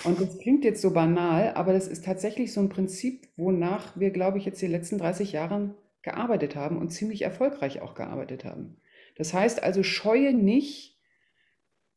[0.04, 4.10] Und das klingt jetzt so banal, aber das ist tatsächlich so ein Prinzip, wonach wir,
[4.10, 8.76] glaube ich, jetzt die letzten 30 Jahre gearbeitet haben und ziemlich erfolgreich auch gearbeitet haben.
[9.16, 11.00] Das heißt also, scheue nicht,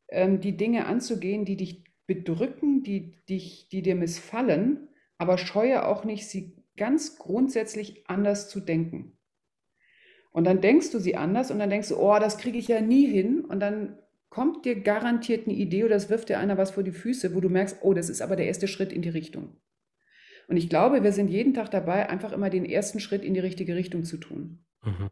[0.10, 6.04] ähm, die Dinge anzugehen, die dich bedrücken, die, dich, die dir missfallen, aber scheue auch
[6.04, 9.18] nicht, sie ganz grundsätzlich anders zu denken.
[10.32, 12.82] Und dann denkst du sie anders und dann denkst du, oh, das kriege ich ja
[12.82, 13.44] nie hin.
[13.44, 13.98] Und dann
[14.30, 17.42] kommt dir garantiert eine Idee oder es wirft dir einer was vor die Füße, wo
[17.42, 19.58] du merkst, oh, das ist aber der erste Schritt in die Richtung.
[20.48, 23.40] Und ich glaube, wir sind jeden Tag dabei, einfach immer den ersten Schritt in die
[23.40, 24.66] richtige Richtung zu tun.
[24.84, 25.10] Mhm.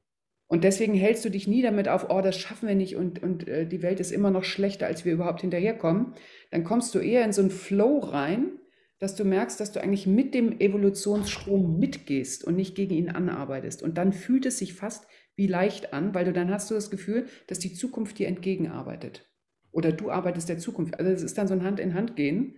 [0.48, 3.48] Und deswegen hältst du dich nie damit auf, oh, das schaffen wir nicht und, und
[3.48, 6.14] äh, die Welt ist immer noch schlechter, als wir überhaupt hinterherkommen.
[6.50, 8.59] Dann kommst du eher in so einen Flow rein,
[9.00, 13.82] dass du merkst, dass du eigentlich mit dem Evolutionsstrom mitgehst und nicht gegen ihn anarbeitest.
[13.82, 16.92] Und dann fühlt es sich fast wie leicht an, weil du dann hast du das
[16.92, 19.26] Gefühl, dass die Zukunft dir entgegenarbeitet.
[19.72, 21.00] Oder du arbeitest der Zukunft.
[21.00, 22.56] Also es ist dann so ein Hand in Hand gehen.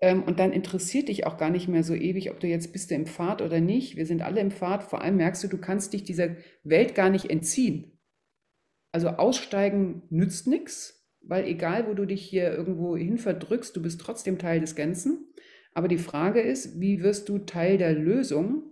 [0.00, 2.90] Ähm, und dann interessiert dich auch gar nicht mehr so ewig, ob du jetzt bist
[2.90, 3.96] du im Pfad oder nicht.
[3.96, 4.84] Wir sind alle im Pfad.
[4.84, 7.98] Vor allem merkst du, du kannst dich dieser Welt gar nicht entziehen.
[8.90, 14.00] Also aussteigen nützt nichts, weil egal, wo du dich hier irgendwo hin verdrückst, du bist
[14.00, 15.26] trotzdem Teil des Ganzen.
[15.78, 18.64] Aber die Frage ist, wie wirst du Teil der Lösung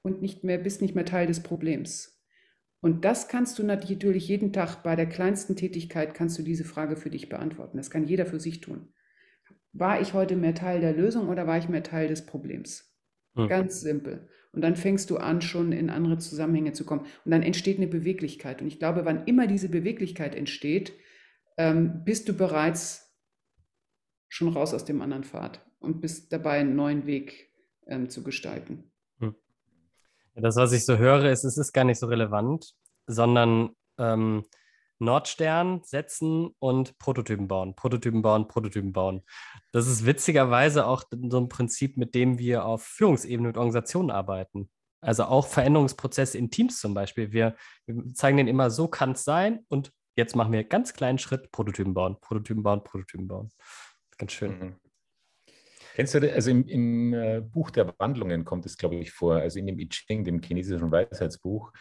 [0.00, 2.24] und nicht mehr, bist nicht mehr Teil des Problems?
[2.80, 6.96] Und das kannst du natürlich jeden Tag bei der kleinsten Tätigkeit kannst du diese Frage
[6.96, 7.76] für dich beantworten.
[7.76, 8.94] Das kann jeder für sich tun.
[9.74, 12.90] War ich heute mehr Teil der Lösung oder war ich mehr Teil des Problems?
[13.34, 13.46] Hm.
[13.46, 14.26] Ganz simpel.
[14.52, 17.04] Und dann fängst du an, schon in andere Zusammenhänge zu kommen.
[17.26, 18.62] Und dann entsteht eine Beweglichkeit.
[18.62, 20.94] Und ich glaube, wann immer diese Beweglichkeit entsteht,
[21.58, 23.14] ähm, bist du bereits
[24.30, 27.52] schon raus aus dem anderen Pfad und bist dabei, einen neuen Weg
[27.86, 28.92] ähm, zu gestalten.
[29.18, 29.34] Hm.
[30.34, 32.74] Das, was ich so höre, ist, es ist gar nicht so relevant,
[33.06, 34.44] sondern ähm,
[35.00, 39.22] Nordstern setzen und Prototypen bauen, Prototypen bauen, Prototypen bauen.
[39.72, 44.70] Das ist witzigerweise auch so ein Prinzip, mit dem wir auf Führungsebene mit Organisationen arbeiten.
[45.00, 47.32] Also auch Veränderungsprozesse in Teams zum Beispiel.
[47.32, 47.56] Wir,
[47.86, 51.18] wir zeigen denen immer, so kann es sein und jetzt machen wir einen ganz kleinen
[51.18, 53.50] Schritt, Prototypen bauen, Prototypen bauen, Prototypen bauen.
[54.18, 54.58] Ganz schön.
[54.58, 54.89] Mhm.
[55.94, 56.32] Kennst du, das?
[56.32, 59.78] also im, im äh, Buch der Wandlungen kommt es, glaube ich, vor, also in dem
[59.78, 61.72] I Ching, dem chinesischen Weisheitsbuch,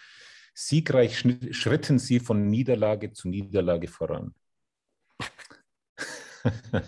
[0.54, 4.34] siegreich schritten sie von Niederlage zu Niederlage voran.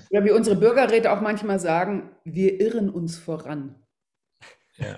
[0.09, 3.75] Ja, wie unsere Bürgerräte auch manchmal sagen, wir irren uns voran.
[4.77, 4.95] Ja.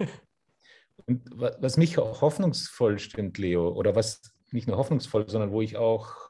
[1.08, 4.22] Und was mich auch hoffnungsvoll stimmt, Leo, oder was
[4.52, 6.30] nicht nur hoffnungsvoll, sondern wo ich auch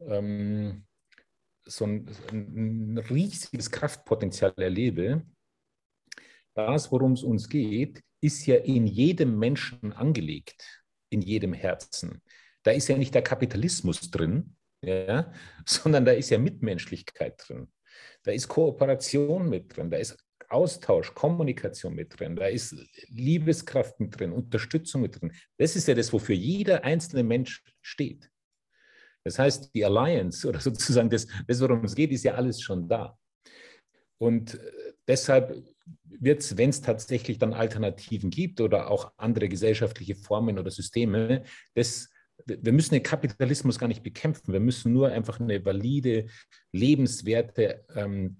[0.00, 0.84] ähm,
[1.66, 5.24] so ein, ein riesiges Kraftpotenzial erlebe,
[6.54, 12.22] das, worum es uns geht, ist ja in jedem Menschen angelegt, in jedem Herzen.
[12.62, 15.32] Da ist ja nicht der Kapitalismus drin, ja,
[15.66, 17.70] sondern da ist ja Mitmenschlichkeit drin.
[18.22, 20.16] Da ist Kooperation mit drin, da ist
[20.48, 22.76] Austausch, Kommunikation mit drin, da ist
[23.08, 25.32] Liebeskraft mit drin, Unterstützung mit drin.
[25.58, 28.30] Das ist ja das, wofür jeder einzelne Mensch steht.
[29.24, 32.88] Das heißt, die Alliance oder sozusagen das, das worum es geht, ist ja alles schon
[32.88, 33.18] da.
[34.18, 35.62] Und äh, deshalb
[36.06, 41.42] wird es, wenn es tatsächlich dann Alternativen gibt oder auch andere gesellschaftliche Formen oder Systeme,
[41.74, 42.08] das,
[42.46, 44.52] wir müssen den Kapitalismus gar nicht bekämpfen.
[44.52, 46.26] Wir müssen nur einfach eine valide,
[46.72, 48.38] lebenswerte ähm,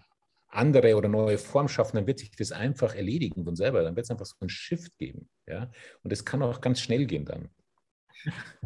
[0.55, 3.83] andere oder neue Form schaffen, dann wird sich das einfach erledigen von selber.
[3.83, 5.29] Dann wird es einfach so ein Shift geben.
[5.47, 5.71] Ja?
[6.03, 7.49] Und das kann auch ganz schnell gehen dann.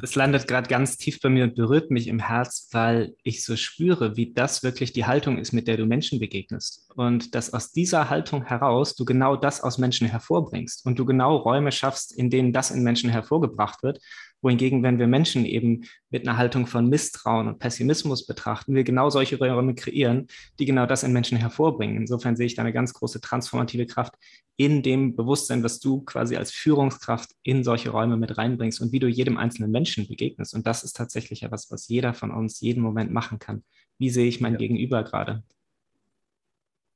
[0.01, 3.57] Das landet gerade ganz tief bei mir und berührt mich im Herz, weil ich so
[3.57, 6.89] spüre, wie das wirklich die Haltung ist, mit der du Menschen begegnest.
[6.95, 11.37] Und dass aus dieser Haltung heraus du genau das aus Menschen hervorbringst und du genau
[11.37, 14.01] Räume schaffst, in denen das in Menschen hervorgebracht wird,
[14.41, 19.11] Wohingegen, wenn wir Menschen eben mit einer Haltung von Misstrauen und Pessimismus betrachten, wir genau
[19.11, 20.29] solche Räume kreieren,
[20.59, 21.97] die genau das in Menschen hervorbringen.
[21.97, 24.15] Insofern sehe ich da eine ganz große transformative Kraft
[24.57, 29.01] in dem Bewusstsein, was du quasi als Führungskraft in solche Räume mit reinbringst und wie
[29.01, 30.55] du jedem einzelnen Menschen begegnest.
[30.55, 33.65] Und das ist tatsächlich etwas, was jeder von uns jeden Moment machen kann.
[33.99, 34.59] Wie sehe ich mein ja.
[34.59, 35.43] Gegenüber gerade?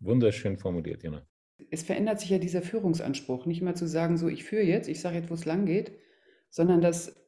[0.00, 1.26] Wunderschön formuliert, Jana.
[1.70, 3.46] Es verändert sich ja dieser Führungsanspruch.
[3.46, 5.92] Nicht mal zu sagen, so, ich führe jetzt, ich sage jetzt, wo es lang geht,
[6.50, 7.21] sondern das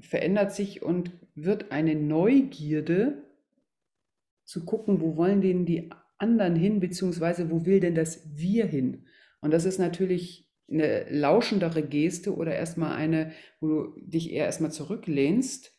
[0.00, 3.24] verändert sich und wird eine Neugierde
[4.44, 9.06] zu gucken, wo wollen denn die anderen hin, beziehungsweise wo will denn das Wir hin?
[9.40, 14.72] Und das ist natürlich eine lauschendere Geste oder erstmal eine, wo du dich eher erstmal
[14.72, 15.72] zurücklehnst,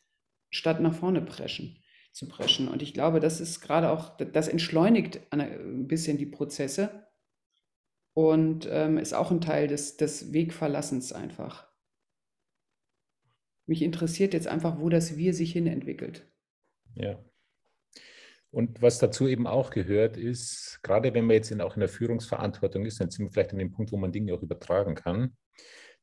[0.49, 1.77] statt nach vorne preschen,
[2.13, 2.67] zu preschen.
[2.67, 7.07] Und ich glaube, das ist gerade auch, das entschleunigt ein bisschen die Prozesse
[8.13, 11.66] und ähm, ist auch ein Teil des, des Wegverlassens einfach.
[13.67, 16.25] Mich interessiert jetzt einfach, wo das Wir sich hin entwickelt.
[16.95, 17.19] Ja.
[18.49, 21.89] Und was dazu eben auch gehört, ist, gerade wenn man jetzt in, auch in der
[21.89, 25.35] Führungsverantwortung ist, dann sind wir vielleicht an dem Punkt, wo man Dinge auch übertragen kann,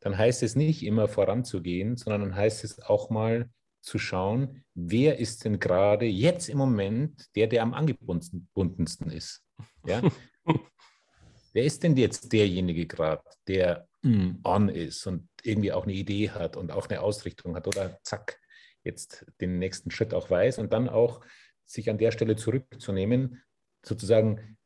[0.00, 3.50] dann heißt es nicht immer voranzugehen, sondern dann heißt es auch mal
[3.80, 9.42] zu schauen, wer ist denn gerade jetzt im Moment der, der am angebundensten ist.
[9.86, 10.02] Ja?
[11.52, 16.30] wer ist denn jetzt derjenige gerade, der mm, on ist und irgendwie auch eine Idee
[16.30, 18.40] hat und auch eine Ausrichtung hat oder zack,
[18.82, 21.24] jetzt den nächsten Schritt auch weiß und dann auch
[21.64, 23.42] sich an der Stelle zurückzunehmen,
[23.84, 24.58] sozusagen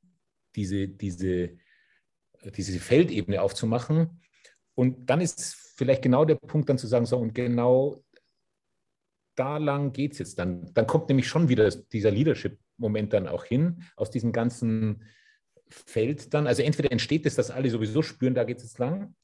[0.56, 1.56] diese, diese,
[2.44, 4.20] diese Feldebene aufzumachen.
[4.74, 8.02] Und dann ist vielleicht genau der Punkt, dann zu sagen, so und genau
[9.34, 10.72] da lang geht es jetzt dann.
[10.74, 15.04] Dann kommt nämlich schon wieder dieser Leadership-Moment dann auch hin, aus diesem ganzen
[15.68, 16.46] Feld dann.
[16.46, 19.14] Also entweder entsteht es, dass alle sowieso spüren, da geht es jetzt lang.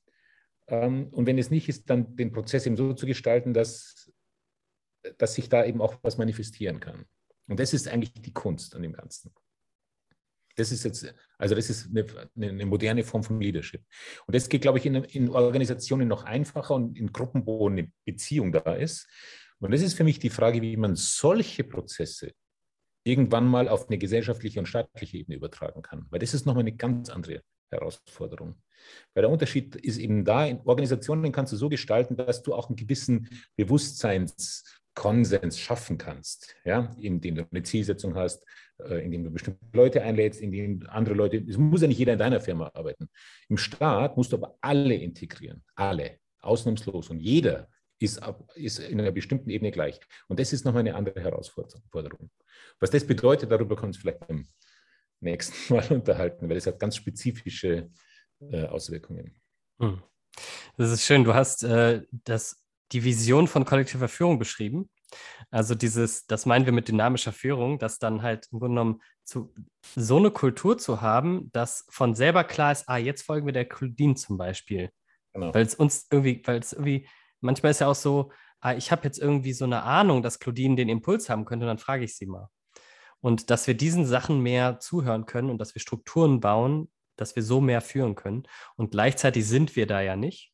[0.69, 4.11] Ähm, und wenn es nicht ist, dann den Prozess eben so zu gestalten, dass,
[5.19, 7.05] dass sich da eben auch was manifestieren kann.
[7.47, 9.35] Und das ist eigentlich die Kunst an dem Ganzen.
[10.57, 12.07] Das ist jetzt, also das ist eine,
[12.37, 13.83] eine moderne Form von Leadership.
[14.27, 17.91] Und das geht, glaube ich, in, in, Organisationen noch einfacher und in Gruppen, wo eine
[18.05, 19.09] Beziehung da ist.
[19.59, 22.33] Und das ist für mich die Frage, wie man solche Prozesse
[23.03, 26.07] irgendwann mal auf eine gesellschaftliche und staatliche Ebene übertragen kann.
[26.11, 27.43] Weil das ist nochmal eine ganz andere
[27.75, 28.57] Herausforderung.
[29.14, 32.68] Weil der Unterschied ist eben da, in Organisationen kannst du so gestalten, dass du auch
[32.68, 36.95] einen gewissen Bewusstseinskonsens schaffen kannst, ja?
[37.01, 38.45] indem du eine Zielsetzung hast,
[38.79, 42.18] äh, indem du bestimmte Leute einlädst, indem andere Leute, es muss ja nicht jeder in
[42.18, 43.09] deiner Firma arbeiten.
[43.49, 47.11] Im Staat musst du aber alle integrieren, alle, ausnahmslos.
[47.11, 47.68] Und jeder
[47.99, 48.20] ist,
[48.55, 50.01] ist in einer bestimmten Ebene gleich.
[50.29, 52.31] Und das ist nochmal eine andere Herausforderung.
[52.81, 54.47] Was das bedeutet, darüber wir uns vielleicht beim
[55.25, 57.91] nächsten Mal unterhalten, weil es hat ganz spezifische
[58.41, 59.35] äh, Auswirkungen.
[59.81, 60.03] Hm.
[60.77, 61.25] Das ist schön.
[61.25, 64.91] Du hast äh, das, die Vision von kollektiver Führung beschrieben.
[65.51, 69.55] Also dieses, das meinen wir mit dynamischer Führung, dass dann halt im Grunde genommen zu,
[69.95, 73.68] so eine Kultur zu haben, dass von selber klar ist, ah, jetzt folgen wir der
[73.68, 74.91] Claudine zum Beispiel.
[75.33, 75.55] Genau.
[75.55, 77.09] Weil es uns irgendwie, weil es irgendwie,
[77.41, 80.77] manchmal ist ja auch so, ah, ich habe jetzt irgendwie so eine Ahnung, dass Claudine
[80.77, 82.49] den Impuls haben könnte, und dann frage ich sie mal.
[83.25, 87.43] Und dass wir diesen Sachen mehr zuhören können und dass wir Strukturen bauen, dass wir
[87.43, 88.43] so mehr führen können.
[88.77, 90.53] Und gleichzeitig sind wir da ja nicht.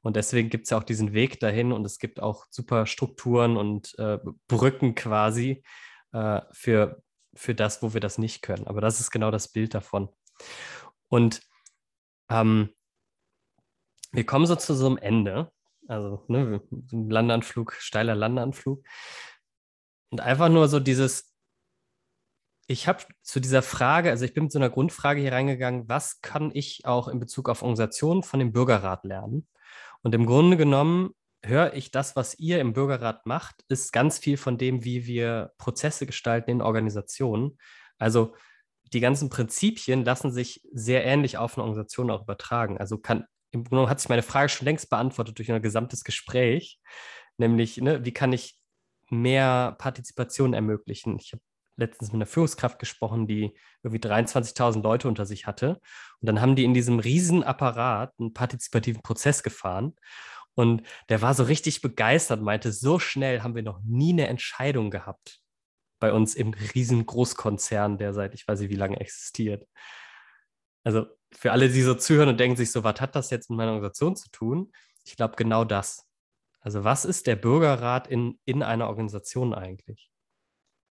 [0.00, 3.56] Und deswegen gibt es ja auch diesen Weg dahin und es gibt auch super Strukturen
[3.56, 4.18] und äh,
[4.48, 5.62] Brücken quasi
[6.10, 7.00] äh, für,
[7.32, 8.66] für das, wo wir das nicht können.
[8.66, 10.08] Aber das ist genau das Bild davon.
[11.06, 11.42] Und
[12.28, 12.70] ähm,
[14.10, 15.52] wir kommen so zu so einem Ende.
[15.86, 18.84] Also ne, Landeanflug, steiler Landeanflug.
[20.10, 21.33] Und einfach nur so dieses,
[22.66, 26.20] ich habe zu dieser Frage, also ich bin mit so einer Grundfrage hier reingegangen, was
[26.20, 29.46] kann ich auch in Bezug auf Organisationen von dem Bürgerrat lernen?
[30.02, 31.10] Und im Grunde genommen
[31.44, 35.52] höre ich das, was ihr im Bürgerrat macht, ist ganz viel von dem, wie wir
[35.58, 37.58] Prozesse gestalten in Organisationen.
[37.98, 38.34] Also
[38.92, 42.78] die ganzen Prinzipien lassen sich sehr ähnlich auf eine Organisation auch übertragen.
[42.78, 46.04] Also kann, im Grunde genommen hat sich meine Frage schon längst beantwortet durch ein gesamtes
[46.04, 46.80] Gespräch,
[47.36, 48.58] nämlich, ne, wie kann ich
[49.10, 51.18] mehr Partizipation ermöglichen?
[51.18, 51.42] Ich habe
[51.76, 55.80] letztens mit einer Führungskraft gesprochen, die irgendwie 23.000 Leute unter sich hatte.
[56.20, 59.94] Und dann haben die in diesem Riesenapparat einen partizipativen Prozess gefahren.
[60.54, 64.90] Und der war so richtig begeistert, meinte, so schnell haben wir noch nie eine Entscheidung
[64.90, 65.40] gehabt
[65.98, 69.66] bei uns im Riesengroßkonzern, der seit ich weiß nicht wie lange existiert.
[70.84, 73.56] Also für alle, die so zuhören und denken sich so, was hat das jetzt mit
[73.56, 74.72] meiner Organisation zu tun?
[75.04, 76.06] Ich glaube genau das.
[76.60, 80.10] Also was ist der Bürgerrat in, in einer Organisation eigentlich?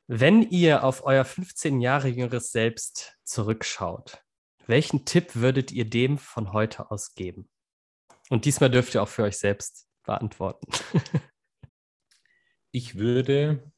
[0.07, 4.23] Wenn ihr auf euer 15 Jahre jüngeres Selbst zurückschaut,
[4.67, 7.49] welchen Tipp würdet ihr dem von heute aus geben?
[8.29, 10.67] Und diesmal dürft ihr auch für euch selbst beantworten.
[12.71, 13.73] ich würde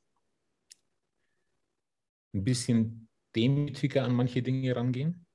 [2.35, 5.27] ein bisschen demütiger an manche Dinge rangehen.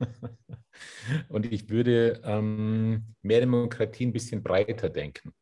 [1.28, 5.32] Und ich würde ähm, mehr Demokratie ein bisschen breiter denken.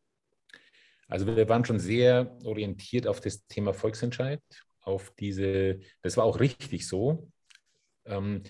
[1.10, 4.40] Also wir waren schon sehr orientiert auf das Thema Volksentscheid,
[4.80, 7.30] auf diese, das war auch richtig so,
[8.06, 8.42] ähm,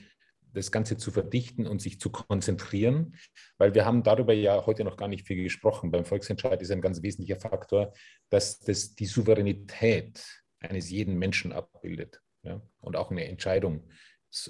[0.53, 3.17] das Ganze zu verdichten und sich zu konzentrieren,
[3.57, 5.91] weil wir haben darüber ja heute noch gar nicht viel gesprochen.
[5.91, 7.95] Beim Volksentscheid ist ein ganz wesentlicher Faktor,
[8.29, 10.23] dass das die Souveränität
[10.59, 12.61] eines jeden Menschen abbildet ja?
[12.81, 13.89] und auch eine Entscheidung,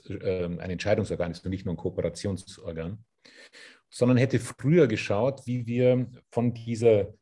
[0.09, 3.05] ähm, ein Entscheidungsorgan ist und nicht nur ein Kooperationsorgan,
[3.89, 7.13] sondern hätte früher geschaut, wie wir von dieser äh,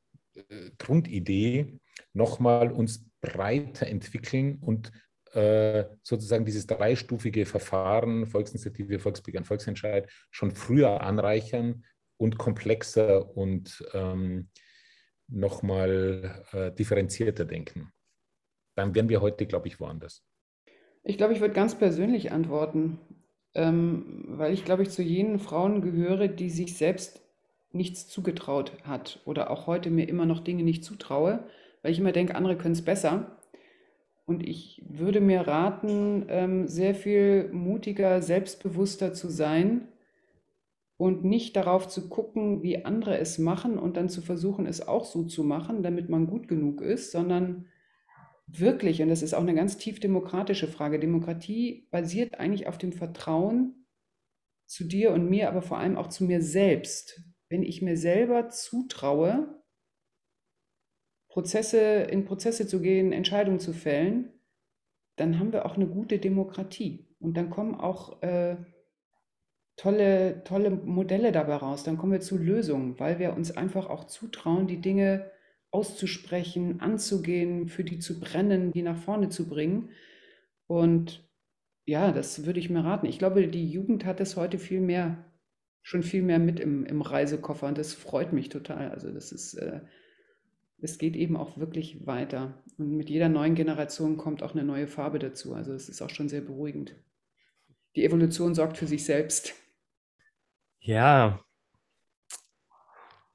[0.78, 1.78] Grundidee
[2.12, 4.92] nochmal uns breiter entwickeln und
[5.32, 11.84] äh, sozusagen dieses dreistufige Verfahren, Volksinitiative, Volksbegehren, Volksentscheid, schon früher anreichern
[12.16, 14.48] und komplexer und ähm,
[15.28, 17.92] nochmal äh, differenzierter denken.
[18.74, 20.24] Dann wären wir heute, glaube ich, woanders.
[21.02, 22.98] Ich glaube, ich würde ganz persönlich antworten,
[23.54, 27.22] ähm, weil ich, glaube ich, zu jenen Frauen gehöre, die sich selbst
[27.72, 31.44] nichts zugetraut hat oder auch heute mir immer noch Dinge nicht zutraue,
[31.82, 33.38] weil ich immer denke, andere können es besser.
[34.26, 39.88] Und ich würde mir raten, ähm, sehr viel mutiger, selbstbewusster zu sein
[40.98, 45.04] und nicht darauf zu gucken, wie andere es machen und dann zu versuchen, es auch
[45.04, 47.66] so zu machen, damit man gut genug ist, sondern
[48.48, 52.92] wirklich, und das ist auch eine ganz tief demokratische Frage, Demokratie basiert eigentlich auf dem
[52.92, 53.86] Vertrauen
[54.66, 57.22] zu dir und mir, aber vor allem auch zu mir selbst.
[57.48, 59.62] Wenn ich mir selber zutraue,
[61.28, 64.32] Prozesse, in Prozesse zu gehen, Entscheidungen zu fällen,
[65.16, 67.06] dann haben wir auch eine gute Demokratie.
[67.20, 68.56] Und dann kommen auch äh,
[69.76, 71.84] tolle, tolle Modelle dabei raus.
[71.84, 75.30] Dann kommen wir zu Lösungen, weil wir uns einfach auch zutrauen, die Dinge
[75.70, 79.90] auszusprechen, anzugehen, für die zu brennen, die nach vorne zu bringen.
[80.66, 81.28] Und
[81.86, 83.06] ja, das würde ich mir raten.
[83.06, 85.24] Ich glaube, die Jugend hat es heute viel mehr,
[85.82, 88.90] schon viel mehr mit im, im Reisekoffer und das freut mich total.
[88.90, 89.80] Also das ist äh,
[90.80, 92.62] es geht eben auch wirklich weiter.
[92.76, 95.54] Und mit jeder neuen Generation kommt auch eine neue Farbe dazu.
[95.54, 96.94] Also es ist auch schon sehr beruhigend.
[97.96, 99.54] Die Evolution sorgt für sich selbst.
[100.80, 101.40] Ja.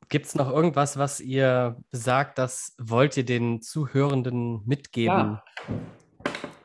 [0.08, 5.44] Gibt es noch irgendwas, was ihr sagt, das wollt ihr den Zuhörenden mitgeben, ja.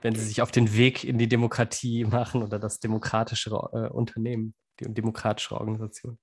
[0.03, 4.55] wenn sie sich auf den Weg in die Demokratie machen oder das demokratische äh, Unternehmen,
[4.81, 6.19] die demokratische Organisation?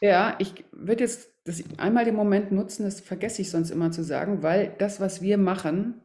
[0.00, 4.02] Ja, ich würde jetzt das einmal den Moment nutzen, das vergesse ich sonst immer zu
[4.02, 6.00] sagen, weil das, was wir machen,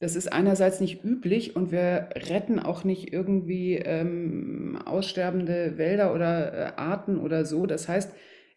[0.00, 6.52] das ist einerseits nicht üblich und wir retten auch nicht irgendwie ähm, aussterbende Wälder oder
[6.52, 7.66] äh, Arten oder so.
[7.66, 8.10] Das heißt,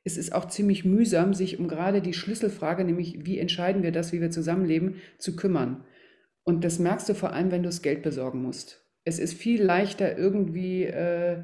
[0.06, 4.14] es ist auch ziemlich mühsam, sich um gerade die Schlüsselfrage, nämlich wie entscheiden wir das,
[4.14, 5.84] wie wir zusammenleben, zu kümmern.
[6.44, 8.86] Und das merkst du vor allem, wenn du das Geld besorgen musst.
[9.04, 11.44] Es ist viel leichter irgendwie äh,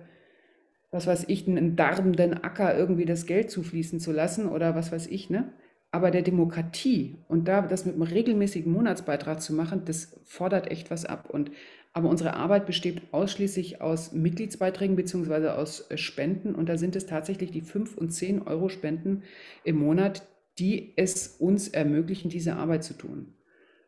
[0.92, 5.08] was weiß ich, einen darbenden Acker irgendwie das Geld zufließen zu lassen oder was weiß
[5.08, 5.52] ich, ne?
[5.92, 10.92] Aber der Demokratie und da das mit einem regelmäßigen Monatsbeitrag zu machen, das fordert echt
[10.92, 11.30] was ab.
[11.32, 11.52] Und
[11.94, 16.54] aber unsere Arbeit besteht ausschließlich aus Mitgliedsbeiträgen beziehungsweise aus äh, Spenden.
[16.54, 19.24] Und da sind es tatsächlich die 5 und 10 Euro Spenden
[19.64, 20.28] im Monat,
[20.60, 23.34] die es uns ermöglichen, diese Arbeit zu tun.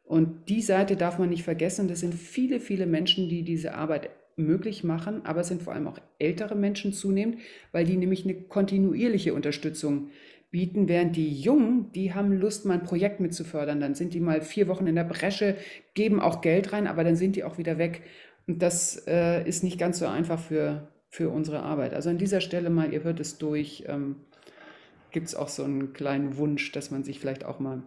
[0.03, 1.87] Und die Seite darf man nicht vergessen.
[1.87, 4.09] Das sind viele, viele Menschen, die diese Arbeit
[4.41, 7.37] möglich machen, aber es sind vor allem auch ältere Menschen zunehmend,
[7.71, 10.09] weil die nämlich eine kontinuierliche Unterstützung
[10.51, 13.79] bieten, während die Jungen, die haben Lust, mal ein Projekt mitzufördern.
[13.79, 15.55] Dann sind die mal vier Wochen in der Bresche,
[15.93, 18.03] geben auch Geld rein, aber dann sind die auch wieder weg.
[18.47, 21.93] Und das äh, ist nicht ganz so einfach für, für unsere Arbeit.
[21.93, 24.17] Also an dieser Stelle mal, ihr hört es durch, ähm,
[25.11, 27.83] gibt es auch so einen kleinen Wunsch, dass man sich vielleicht auch mal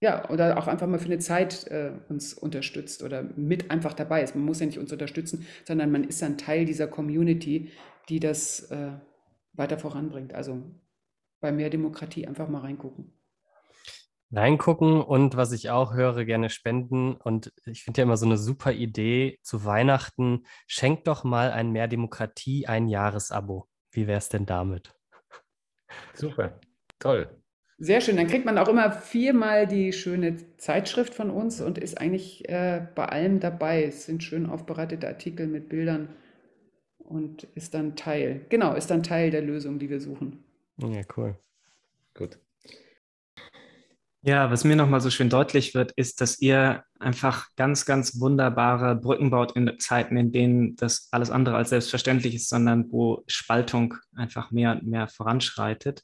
[0.00, 4.22] ja, oder auch einfach mal für eine Zeit äh, uns unterstützt oder mit einfach dabei
[4.22, 4.34] ist.
[4.34, 7.70] Man muss ja nicht uns unterstützen, sondern man ist ein Teil dieser Community,
[8.08, 8.92] die das äh,
[9.54, 10.34] weiter voranbringt.
[10.34, 10.62] Also
[11.40, 13.12] bei mehr Demokratie einfach mal reingucken.
[14.32, 17.14] Reingucken und was ich auch höre, gerne spenden.
[17.14, 20.44] Und ich finde ja immer so eine super Idee zu Weihnachten.
[20.66, 23.68] Schenkt doch mal ein Mehr Demokratie ein Jahresabo.
[23.92, 24.94] Wie wäre es denn damit?
[26.14, 26.60] Super,
[26.98, 27.30] toll.
[27.78, 28.16] Sehr schön.
[28.16, 32.86] Dann kriegt man auch immer viermal die schöne Zeitschrift von uns und ist eigentlich äh,
[32.94, 33.84] bei allem dabei.
[33.84, 36.08] Es sind schön aufbereitete Artikel mit Bildern
[36.98, 40.42] und ist dann Teil, genau, ist dann Teil der Lösung, die wir suchen.
[40.78, 41.38] Ja, cool.
[42.14, 42.38] Gut.
[44.22, 48.96] Ja, was mir nochmal so schön deutlich wird, ist, dass ihr einfach ganz, ganz wunderbare
[48.96, 53.94] Brücken baut in Zeiten, in denen das alles andere als selbstverständlich ist, sondern wo Spaltung
[54.16, 56.02] einfach mehr und mehr voranschreitet.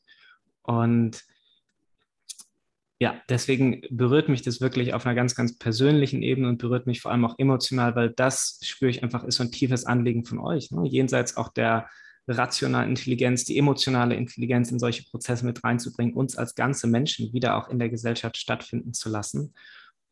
[0.63, 1.25] Und
[3.03, 7.01] ja, deswegen berührt mich das wirklich auf einer ganz, ganz persönlichen Ebene und berührt mich
[7.01, 10.39] vor allem auch emotional, weil das spüre ich einfach ist so ein tiefes Anliegen von
[10.39, 10.71] euch.
[10.71, 10.87] Ne?
[10.87, 11.89] Jenseits auch der
[12.29, 17.57] rationalen Intelligenz, die emotionale Intelligenz in solche Prozesse mit reinzubringen, uns als ganze Menschen wieder
[17.57, 19.53] auch in der Gesellschaft stattfinden zu lassen.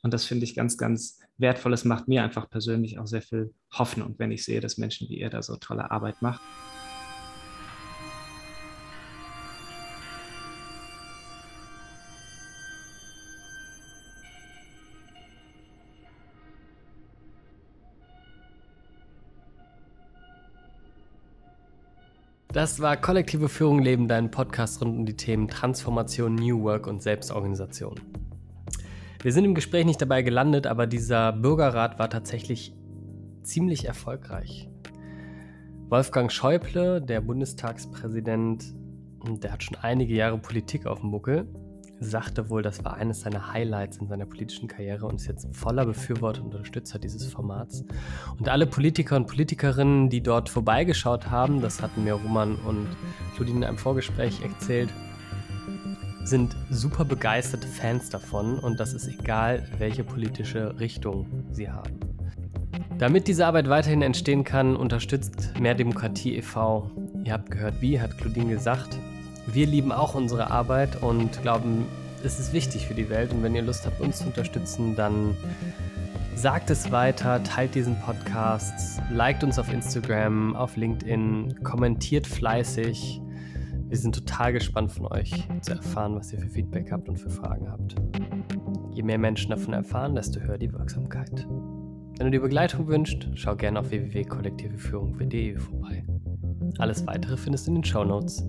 [0.03, 1.73] Und das finde ich ganz, ganz wertvoll.
[1.73, 5.21] Es macht mir einfach persönlich auch sehr viel Hoffnung, wenn ich sehe, dass Menschen wie
[5.21, 6.41] ihr da so tolle Arbeit macht.
[22.53, 27.01] Das war Kollektive Führung Leben, dein Podcast rund um die Themen Transformation, New Work und
[27.01, 27.95] Selbstorganisation.
[29.23, 32.75] Wir sind im Gespräch nicht dabei gelandet, aber dieser Bürgerrat war tatsächlich
[33.45, 34.69] ziemlich erfolgreich.
[35.91, 38.65] Wolfgang Schäuble, der Bundestagspräsident,
[39.25, 41.47] der hat schon einige Jahre Politik auf dem Buckel
[42.01, 45.85] sagte wohl, das war eines seiner Highlights in seiner politischen Karriere und ist jetzt voller
[45.85, 47.85] Befürworter und Unterstützer dieses Formats.
[48.39, 52.89] Und alle Politiker und Politikerinnen, die dort vorbeigeschaut haben, das hatten mir Roman und
[53.37, 54.89] Claudine in einem Vorgespräch erzählt,
[56.25, 61.99] sind super begeisterte Fans davon und das ist egal, welche politische Richtung sie haben.
[62.99, 66.91] Damit diese Arbeit weiterhin entstehen kann, unterstützt Mehr Demokratie e.V.
[67.25, 68.99] Ihr habt gehört, wie, hat Claudine gesagt.
[69.47, 71.87] Wir lieben auch unsere Arbeit und glauben,
[72.23, 73.33] es ist wichtig für die Welt.
[73.33, 75.37] Und wenn ihr Lust habt, uns zu unterstützen, dann
[76.35, 83.21] sagt es weiter, teilt diesen Podcast, liked uns auf Instagram, auf LinkedIn, kommentiert fleißig.
[83.89, 87.31] Wir sind total gespannt von euch zu erfahren, was ihr für Feedback habt und für
[87.31, 87.97] Fragen habt.
[88.93, 91.47] Je mehr Menschen davon erfahren, desto höher die Wirksamkeit.
[92.17, 96.05] Wenn du dir Begleitung wünschst, schau gerne auf www.kollektiveführung.de vorbei.
[96.79, 98.49] Alles weitere findest du in den Show Notes.